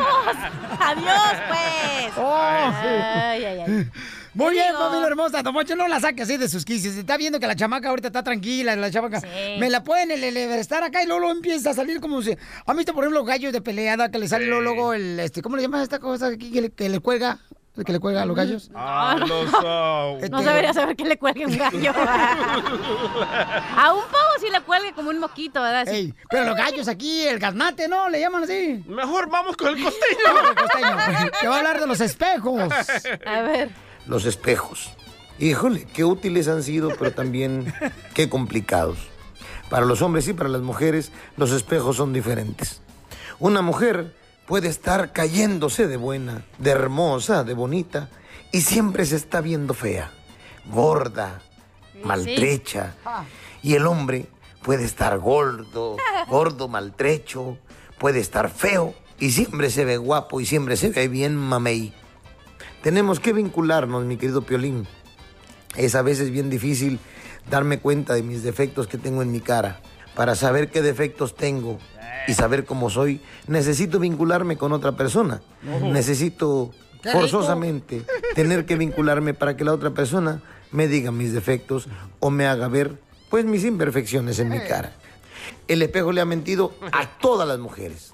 [0.80, 2.14] Adiós, pues.
[2.18, 2.34] Oh.
[2.36, 3.88] Ay, ay, ay.
[4.34, 4.80] Muy bien, digo?
[4.80, 5.42] familia hermosa.
[5.44, 6.96] Don Poncho, no la saque así de sus quises.
[6.96, 8.76] Está viendo que la chamaca ahorita está tranquila.
[8.76, 9.22] La chamaca.
[9.60, 12.38] Me la pueden el, el- estar acá y luego, luego empieza a salir como si.
[12.66, 15.20] ¿Han visto, por ejemplo, gallos de peleada que le sale luego, luego el.
[15.20, 17.40] Este, ¿Cómo le llaman esta cosa aquí que le, que le cuelga?
[17.86, 18.70] Que le cuelga a los gallos.
[18.76, 21.92] Ah, los, ah, No debería saber que le cuelgue un gallo.
[23.78, 25.86] A un pavo sí le cuelgue como un moquito, ¿verdad?
[25.88, 25.96] Sí.
[25.96, 28.10] Ey, pero los gallos aquí, el gaznate, ¿no?
[28.10, 28.84] Le llaman así.
[28.88, 30.18] Mejor vamos con el costeño.
[30.26, 31.32] Vamos con el costeño.
[31.40, 32.74] Que va a hablar de los espejos.
[33.26, 33.70] A ver.
[34.06, 34.92] Los espejos.
[35.40, 37.74] Híjole, qué útiles han sido, pero también
[38.14, 38.98] qué complicados.
[39.70, 42.82] Para los hombres y para las mujeres, los espejos son diferentes.
[43.40, 44.14] Una mujer
[44.50, 48.10] puede estar cayéndose de buena, de hermosa, de bonita,
[48.52, 50.10] y siempre se está viendo fea,
[50.74, 51.43] gorda,
[52.04, 52.95] maltrecha.
[53.62, 54.26] Y el hombre
[54.64, 55.97] puede estar gordo,
[56.28, 57.60] gordo, maltrecho,
[58.00, 61.93] puede estar feo, y siempre se ve guapo y siempre se ve bien mamey.
[62.82, 64.88] Tenemos que vincularnos, mi querido Piolín.
[65.76, 67.00] Es a veces bien difícil
[67.52, 69.80] darme cuenta de mis defectos que tengo en mi cara.
[70.16, 71.78] Para saber qué defectos tengo
[72.30, 75.42] y saber cómo soy, necesito vincularme con otra persona.
[75.82, 76.72] Necesito
[77.12, 78.04] forzosamente
[78.36, 81.88] tener que vincularme para que la otra persona me diga mis defectos
[82.20, 83.00] o me haga ver
[83.30, 84.94] pues mis imperfecciones en mi cara.
[85.68, 88.14] El espejo le ha mentido a todas las mujeres.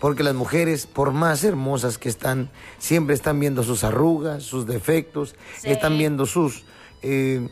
[0.00, 5.34] Porque las mujeres, por más hermosas que están, siempre están viendo sus arrugas, sus defectos,
[5.64, 6.64] están viendo sus,
[7.02, 7.48] eh,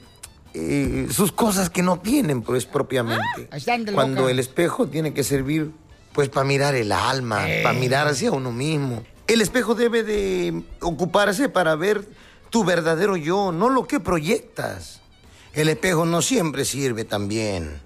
[0.55, 3.49] eh, sus cosas que no tienen, pues, propiamente.
[3.51, 5.73] de Cuando el espejo tiene que servir,
[6.17, 7.63] pues, para mirar el alma, Eh.
[7.63, 9.05] para mirar hacia uno mismo.
[9.27, 12.09] El espejo debe de ocuparse para ver
[12.49, 15.03] tu verdadero yo, no lo que proyectas.
[15.53, 17.83] El espejo no siempre sirve tan bien.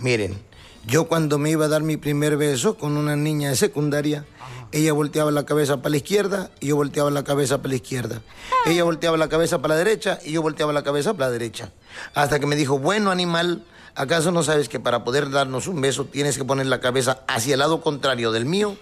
[0.00, 0.36] Miren,
[0.84, 4.24] yo cuando me iba a dar mi primer beso con una niña de secundaria,
[4.72, 8.20] ella volteaba la cabeza para la izquierda y yo volteaba la cabeza para la izquierda.
[8.66, 11.70] Ella volteaba la cabeza para la derecha y yo volteaba la cabeza para la derecha.
[12.14, 13.64] Hasta que me dijo, bueno animal,
[13.94, 17.54] ¿acaso no sabes que para poder darnos un beso tienes que poner la cabeza hacia
[17.54, 18.76] el lado contrario del mío?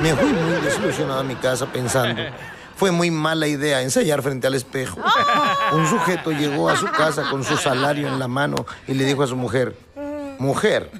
[0.00, 2.22] Me fui muy desilusionado a mi casa pensando,
[2.76, 5.00] fue muy mala idea ensayar frente al espejo.
[5.72, 9.22] Un sujeto llegó a su casa con su salario en la mano y le dijo
[9.22, 9.76] a su mujer,
[10.38, 10.90] mujer,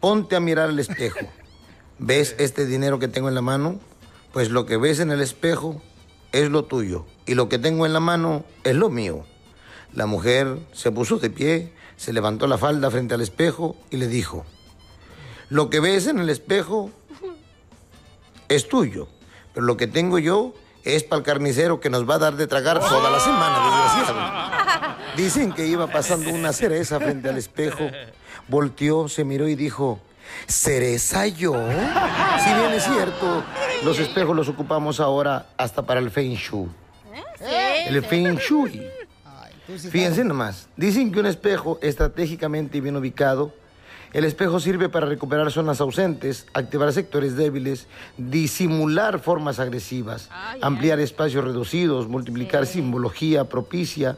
[0.00, 1.20] ponte a mirar al espejo.
[1.98, 3.80] ¿Ves este dinero que tengo en la mano?
[4.32, 5.80] Pues lo que ves en el espejo
[6.32, 9.24] es lo tuyo y lo que tengo en la mano es lo mío.
[9.94, 14.08] La mujer se puso de pie, se levantó la falda frente al espejo y le
[14.08, 14.44] dijo,
[15.48, 16.90] lo que ves en el espejo
[18.48, 19.08] es tuyo,
[19.54, 22.46] pero lo que tengo yo es para el carnicero que nos va a dar de
[22.46, 25.16] tragar toda la semana, desgraciado.
[25.16, 27.88] Dicen que iba pasando una cereza frente al espejo,
[28.48, 29.98] volteó, se miró y dijo,
[30.46, 31.52] ¿cereza yo?
[31.52, 33.42] Si bien es cierto,
[33.84, 36.68] los espejos los ocupamos ahora hasta para el Feng Shui.
[37.88, 38.86] El Feng Shui.
[39.66, 43.52] Fíjense nomás, dicen que un espejo estratégicamente bien ubicado,
[44.12, 47.86] el espejo sirve para recuperar zonas ausentes, activar sectores débiles,
[48.16, 50.30] disimular formas agresivas,
[50.62, 54.16] ampliar espacios reducidos, multiplicar simbología propicia,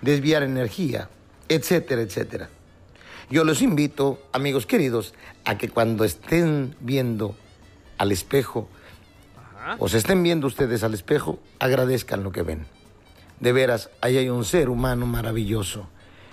[0.00, 1.10] desviar energía,
[1.48, 2.48] etcétera, etcétera.
[3.28, 5.12] Yo los invito, amigos queridos,
[5.44, 7.34] a que cuando estén viendo
[7.98, 8.68] al espejo,
[9.78, 12.66] o se estén viendo ustedes al espejo, agradezcan lo que ven.
[13.40, 15.86] De veras, ahí hay un ser humano maravilloso.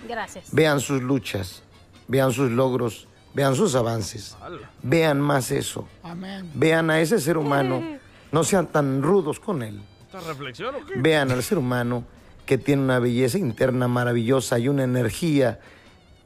[0.08, 0.46] Gracias.
[0.52, 1.62] Vean sus luchas,
[2.08, 4.36] vean sus logros, vean sus avances.
[4.82, 5.86] Vean más eso.
[6.02, 6.50] Amén.
[6.54, 7.82] Vean a ese ser humano.
[8.32, 9.78] No sean tan rudos con él.
[10.06, 10.94] ¿Esta reflexión o qué?
[10.96, 12.02] Vean al ser humano
[12.46, 15.60] que tiene una belleza interna maravillosa y una energía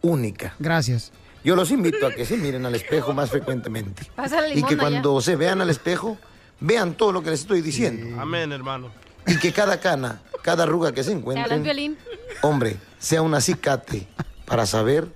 [0.03, 0.55] única.
[0.61, 1.11] Gracias.
[1.43, 4.05] Yo los invito a que se miren al espejo más frecuentemente.
[4.14, 4.81] Pásale Y limón que allá.
[4.83, 6.16] cuando se vean al espejo,
[6.61, 8.20] vean todo lo que les estoy diciendo.
[8.20, 8.91] Amén, hermano.
[9.27, 11.99] Y que cada cana, cada arruga que se ¿Te hablan encuentren, violín?
[12.43, 14.07] hombre, sea un acicate
[14.45, 15.09] para saber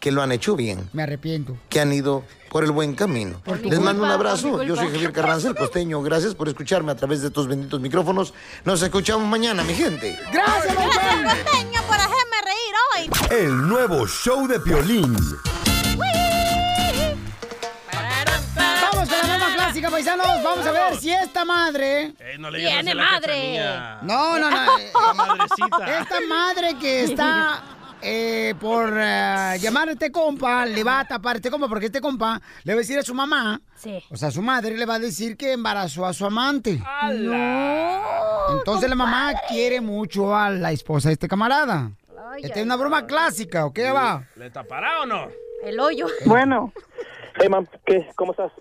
[0.00, 1.56] que lo han hecho bien, Me arrepiento.
[1.68, 3.42] que han ido por el buen camino.
[3.64, 4.62] Les mando un abrazo.
[4.62, 4.86] Yo soy.
[4.90, 6.00] Javier Carranza, el costeño.
[6.02, 8.32] Gracias por escucharme a través de estos benditos micrófonos.
[8.64, 10.18] Nos escuchamos mañana, mi gente.
[10.32, 12.74] Gracias, Costeño, por hacerme reír
[13.30, 13.38] hoy.
[13.38, 15.16] El nuevo show de Piolín.
[19.80, 20.42] Clásica, paisanos.
[20.42, 22.12] Vamos a ver si esta madre.
[22.18, 23.60] Ey, no le digas Tiene así madre.
[24.02, 24.56] No, no, no.
[25.06, 25.98] La madrecita.
[26.00, 27.62] Esta madre que está
[28.02, 31.86] eh, por eh, llamar a este compa, le va a tapar a este compa, porque
[31.86, 33.60] este compa le va a decir a su mamá,
[34.10, 36.80] o sea, a su madre le va a decir que embarazó a su amante.
[38.50, 41.90] Entonces la mamá quiere mucho a la esposa de este camarada.
[42.38, 43.78] Esta es una broma clásica, ¿ok?
[43.94, 44.24] Va.
[44.36, 45.28] ¿Le tapará o no?
[45.64, 46.06] El hoyo.
[46.24, 46.72] Bueno.
[47.40, 48.08] Hey, mam, ¿qué?
[48.14, 48.52] ¿Cómo estás?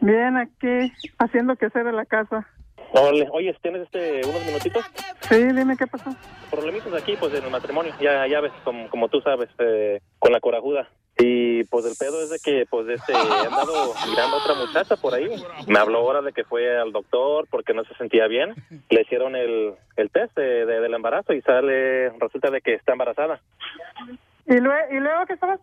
[0.00, 2.46] Bien, aquí haciendo que hacer en la casa.
[2.92, 3.28] Órale.
[3.32, 4.84] Oye, ¿tienes este, unos minutitos?
[5.28, 6.10] Sí, dime qué pasó.
[6.50, 7.92] Problemitas aquí, pues, en el matrimonio.
[8.00, 10.88] Ya, ya ves, como, como tú sabes, eh, con la corajuda.
[11.18, 14.96] Y, pues, el pedo es de que, pues, este, he andado mirando a otra muchacha
[14.96, 15.28] por ahí.
[15.66, 18.54] Me habló ahora de que fue al doctor porque no se sentía bien.
[18.90, 22.92] Le hicieron el, el test de- de- del embarazo y sale, resulta de que está
[22.92, 23.40] embarazada.
[24.46, 25.58] ¿Y luego, y luego qué estabas?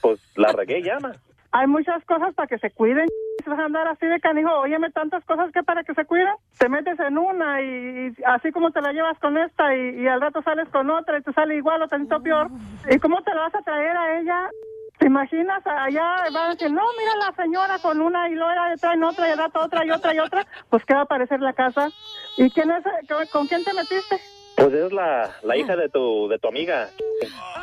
[0.00, 1.12] Pues, la regué llama.
[1.52, 3.06] Hay muchas cosas para que se cuiden.
[3.46, 4.50] vas a andar así de canijo?
[4.60, 6.34] Óyeme, tantas cosas que para que se cuiden.
[6.58, 10.42] Te metes en una y, así como te la llevas con esta y, al rato
[10.42, 12.48] sales con otra y te sale igual o tantito peor.
[12.90, 14.50] ¿Y cómo te la vas a traer a ella?
[14.98, 15.64] ¿Te imaginas?
[15.64, 19.32] Allá van a decir, no, mira la señora con una y luego traen otra y
[19.32, 20.46] al rato otra y otra y otra.
[20.68, 21.88] Pues, ¿qué va a parecer la casa?
[22.36, 22.82] ¿Y quién es?
[23.08, 24.20] ¿Con, con quién te metiste?
[24.58, 26.88] Pues es la, la hija de tu, de tu amiga.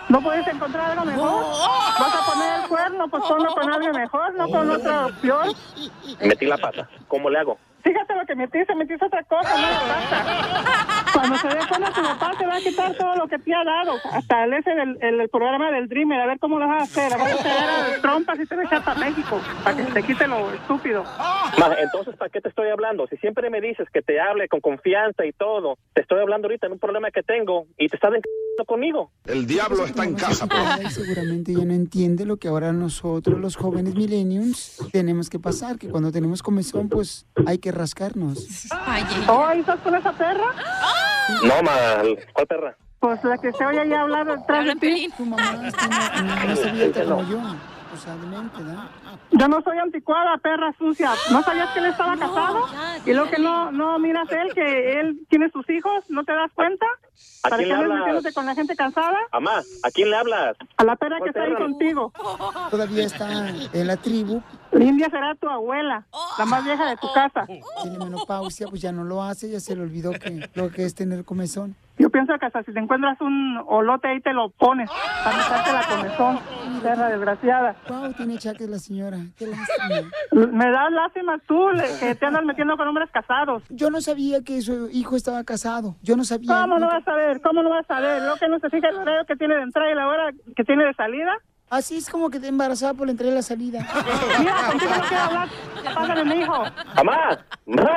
[0.08, 1.44] ¿No puedes encontrar algo mejor?
[2.00, 3.08] ¿Vas a poner el cuerno?
[3.10, 5.50] Pues ponlo con alguien mejor, no con otra opción.
[6.22, 6.90] Metí la pata.
[7.10, 7.58] ¿Cómo le hago?
[7.86, 11.14] Fíjate lo que metiste, metiste otra cosa, no pasa.
[11.14, 13.64] Cuando se dé cuenta tu papá te va a quitar todo lo que te ha
[13.64, 13.94] dado.
[14.12, 17.16] Hasta el ese el, el programa del Dreamer, a ver cómo lo vas a hacer.
[17.16, 21.04] Vas a trompas y te vas a México, para que te quite lo estúpido.
[21.60, 23.06] Ma, entonces, ¿para qué te estoy hablando?
[23.06, 26.66] Si siempre me dices que te hable con confianza y todo, te estoy hablando ahorita
[26.66, 29.12] en un problema que tengo y te estás encantando conmigo.
[29.26, 33.58] El diablo está en casa, Ay, seguramente ya no entiende lo que ahora nosotros, los
[33.58, 38.68] jóvenes millennials, tenemos que pasar, que cuando tenemos comezón, pues hay que rascarnos.
[39.28, 40.54] ¿Oh, ahí estás con esa perra?
[41.44, 42.04] No, ma,
[42.34, 42.78] ¿cuál perra?
[43.00, 45.10] Pues la que se oye ahí hablar detrás de ti.
[45.18, 47.42] Tu mamá es una, una sabienta como yo.
[48.04, 48.90] Demente, ¿verdad?
[49.32, 51.12] Yo no soy anticuada, perra sucia.
[51.32, 52.66] ¿No sabías que él estaba casado?
[53.06, 56.52] Y lo que no, no miras él, que él tiene sus hijos, ¿no te das
[56.54, 56.86] cuenta?
[57.44, 58.00] ¿A ¿Para quién qué le andas hablas?
[58.00, 59.18] metiéndote con la gente cansada?
[59.32, 60.58] Mamá, ¿a quién le hablas?
[60.78, 62.12] A la perra que ¿Cuál está ahí contigo.
[62.70, 64.42] Todavía está en la tribu.
[64.74, 66.06] India será tu abuela,
[66.38, 67.46] la más vieja de tu casa.
[67.46, 70.96] Tiene menopausia, pues ya no lo hace, ya se le olvidó que lo que es
[70.96, 71.76] tener comezón.
[71.98, 74.90] Yo pienso que hasta si te encuentras un olote ahí te lo pones
[75.24, 76.40] para quitarte la comezón,
[76.82, 77.76] perra desgraciada.
[77.88, 79.18] Wow, tiene chaques la señora.
[79.38, 80.10] Qué lástima.
[80.52, 81.68] Me das lástima tú,
[82.00, 83.64] que te andas metiendo con hombres casados.
[83.70, 85.96] Yo no sabía que su hijo estaba casado.
[86.02, 86.62] Yo no sabía.
[86.62, 87.42] ¿Cómo no vas a ver?
[87.42, 88.24] ¿Cómo no vas a ver?
[88.24, 90.64] ¿Lo que no se fija el horario que tiene de entrada y la hora que
[90.64, 91.38] tiene de salida?
[91.76, 93.80] Así es como que te embarazada por la entrada y la salida.
[94.40, 95.50] Mira, contigo no quiero hablar.
[95.94, 96.64] Pásale, mi hijo.
[96.96, 97.92] Mamá, mamá.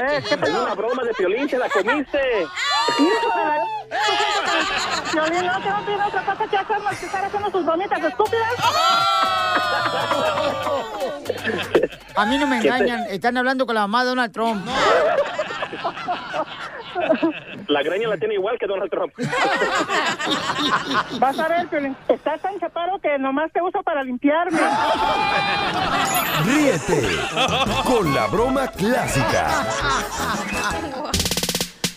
[0.00, 0.64] Eh, ¿qué Es pasó?
[0.64, 2.18] una broma de piolín, te la comiste.
[2.98, 3.62] Hijo de la...
[5.12, 8.02] Violín, no, que no tiene otra cosa que hacer más que estar haciendo sus bromitas
[8.02, 8.48] estúpidas.
[12.16, 13.00] A mí no me ¿Qué engañan.
[13.10, 14.66] Están hablando con la mamá de Donald Trump.
[17.68, 19.12] La greña la tiene igual que Donald Trump.
[21.18, 24.60] Vas a ver, Piolín, estás tan chaparro que nomás te uso para limpiarme.
[26.44, 27.02] Ríete
[27.84, 29.66] con la broma clásica.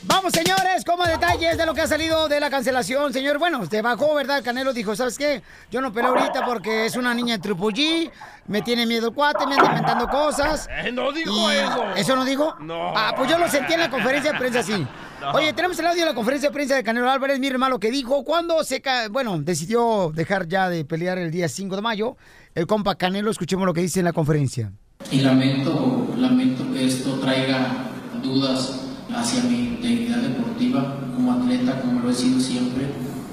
[0.04, 3.38] Vamos, señores, como detalles de lo que ha salido de la cancelación, señor.
[3.40, 4.42] Bueno, se bajó, ¿verdad?
[4.44, 5.42] Canelo dijo, ¿sabes qué?
[5.70, 8.12] Yo no peleo ahorita porque es una niña de Triple G,
[8.48, 10.70] me tiene miedo el cuate, me anda inventando cosas.
[10.72, 11.84] Eh, no dijo Y- eso.
[11.98, 12.56] ¿Eso no dijo?
[12.60, 12.94] No.
[12.96, 14.88] Ah, pues yo lo sentí en la conferencia de prensa así.
[15.22, 15.32] No.
[15.32, 17.40] Oye, tenemos el audio de la conferencia de prensa de Canelo Álvarez.
[17.40, 18.24] Miren más lo que dijo.
[18.24, 22.18] Cuando se, ca- bueno, decidió dejar ya de pelear el día 5 de mayo,
[22.54, 24.72] el compa Canelo, escuchemos lo que dice en la conferencia.
[25.12, 27.90] Y lamento, lamento que esto traiga
[28.22, 28.82] dudas
[29.16, 32.86] hacia mi integridad deportiva como atleta, como lo he sido siempre,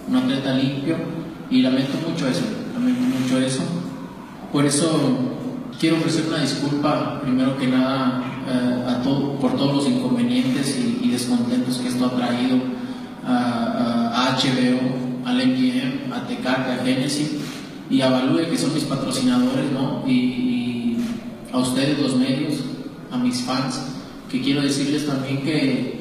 [0.08, 0.96] un atleta limpio,
[1.50, 3.62] y lamento mucho eso, lamento mucho eso.
[4.52, 5.16] Por eso
[5.78, 11.88] quiero ofrecer una disculpa, primero que nada, eh, por todos los inconvenientes y, descontentos que
[11.88, 12.56] esto ha traído
[13.24, 17.36] a, HBO, al MGM, a Tecate, a Genesis
[17.88, 20.02] y a Value, que son mis patrocinadores, ¿no?
[20.06, 20.96] Y,
[21.52, 22.54] a ustedes, los medios,
[23.12, 23.80] a mis fans,
[24.28, 26.00] que quiero decirles también que,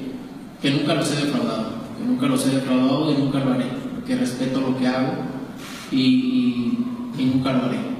[0.62, 3.68] que nunca los he defraudado, que nunca los he defraudado y nunca lo haré,
[4.08, 5.14] que respeto lo que hago
[5.91, 6.80] y
[7.20, 7.93] nunca lo haré.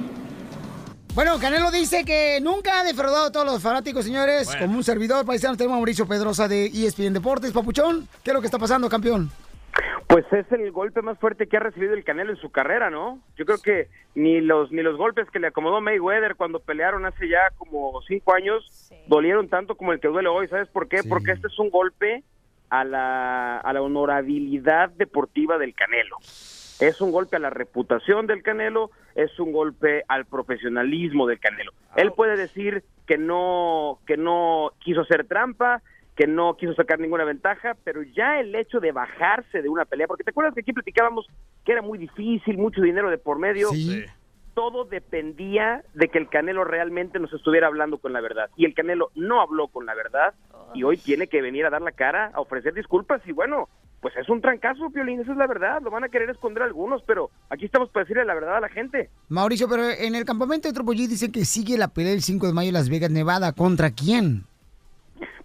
[1.14, 4.46] Bueno, Canelo dice que nunca ha defraudado a todos los fanáticos, señores.
[4.46, 4.62] Bueno.
[4.62, 7.52] Como un servidor paisano, tenemos a Mauricio Pedrosa de ESPN Deportes.
[7.52, 9.30] Papuchón, ¿qué es lo que está pasando, campeón?
[10.08, 13.20] Pues es el golpe más fuerte que ha recibido el Canelo en su carrera, ¿no?
[13.36, 17.28] Yo creo que ni los ni los golpes que le acomodó Mayweather cuando pelearon hace
[17.28, 20.48] ya como cinco años dolieron tanto como el que duele hoy.
[20.48, 21.04] ¿Sabes por qué?
[21.08, 22.24] Porque este es un golpe
[22.70, 26.16] a la, a la honorabilidad deportiva del Canelo.
[26.80, 31.72] Es un golpe a la reputación del Canelo, es un golpe al profesionalismo del Canelo.
[31.96, 35.82] Él puede decir que no que no quiso hacer trampa,
[36.16, 40.06] que no quiso sacar ninguna ventaja, pero ya el hecho de bajarse de una pelea,
[40.06, 41.26] porque te acuerdas que aquí platicábamos
[41.64, 43.68] que era muy difícil, mucho dinero de por medio,
[44.54, 48.50] todo dependía de que el Canelo realmente nos estuviera hablando con la verdad.
[48.56, 50.34] Y el Canelo no habló con la verdad
[50.72, 53.68] y hoy tiene que venir a dar la cara, a ofrecer disculpas y bueno,
[54.04, 57.02] pues es un trancazo, Piolín, esa es la verdad, lo van a querer esconder algunos,
[57.06, 59.08] pero aquí estamos para decirle la verdad a la gente.
[59.30, 62.48] Mauricio, pero en el campamento de Triple G dicen que sigue la pelea el 5
[62.48, 63.54] de mayo en Las Vegas, Nevada.
[63.54, 64.44] ¿Contra quién?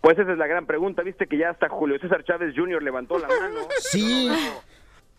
[0.02, 2.84] Pues esa es la gran pregunta, viste que ya hasta Julio César Chávez Jr.
[2.84, 3.62] levantó la mano.
[3.80, 4.30] Sí.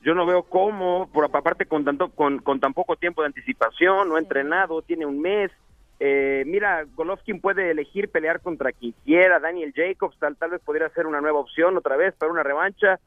[0.03, 4.11] Yo no veo cómo, por aparte con tanto con, con tan poco tiempo de anticipación,
[4.11, 5.51] no ha entrenado, tiene un mes.
[5.99, 10.91] Eh, mira, Golovkin puede elegir pelear contra quien quiera, Daniel Jacobs tal, tal vez podría
[10.91, 13.01] ser una nueva opción otra vez para una revancha,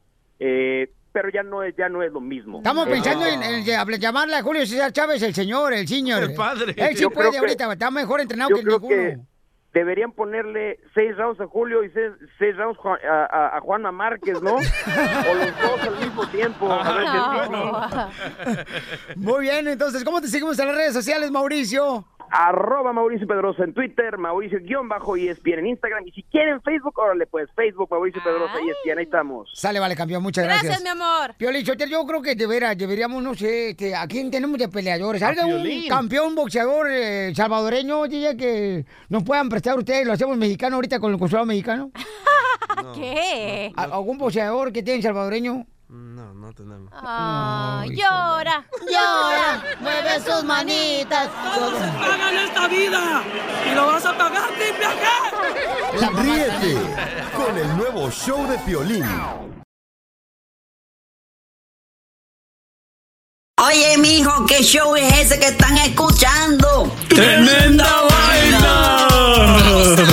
[0.45, 2.57] eh, pero ya no es ya no es lo mismo.
[2.57, 6.23] Estamos Eh, pensando en, en ll- llamarle a Julio César Chávez el señor, el señor.
[6.23, 6.73] El padre.
[6.75, 8.95] Él sí Yo puede que- ahorita, está mejor entrenado yo que creo ninguno.
[8.95, 9.17] que
[9.79, 14.41] deberían ponerle seis rounds a Julio y seis, seis rounds a, a- a Juanma Márquez,
[14.41, 14.55] ¿no?
[14.55, 16.71] o los dos al mismo tiempo.
[16.71, 17.05] A ver
[19.13, 22.05] qué Muy bien, entonces, ¿cómo te seguimos en las redes sociales, Mauricio?
[22.31, 26.07] Arroba Mauricio Pedrosa en Twitter, Mauricio guion bajo ESPN en Instagram.
[26.07, 29.49] Y si quieren Facebook, órale pues, Facebook Mauricio Pedrosa ESPN, ahí estamos.
[29.53, 30.63] Sale, vale, campeón, muchas gracias.
[30.79, 31.35] Gracias, mi amor.
[31.37, 35.21] Piolín, yo creo que de veras deberíamos, no sé, este, ¿a quién tenemos de peleadores?
[35.21, 40.05] ¿Alguien un campeón boxeador eh, salvadoreño, DJ, que nos puedan prestar ustedes?
[40.07, 41.91] ¿Lo hacemos mexicano ahorita con el consulado mexicano?
[42.95, 43.71] ¿Qué?
[43.75, 45.65] ¿A- ¿Algún boxeador que tenga salvadoreño?
[45.93, 46.89] No, no tenemos.
[46.91, 51.29] Ah, llora, llora, mueve sus manitas.
[51.53, 53.23] Todo se paga en esta vida
[53.71, 56.23] y lo vas a pagar, triple G.
[56.23, 56.77] Ríete
[57.35, 59.05] con el nuevo show de Piolín.
[63.63, 66.91] Oye, mijo, ¿qué show es ese que están escuchando?
[67.07, 69.07] ¡Tremenda vaina!
[69.13, 70.12] Hola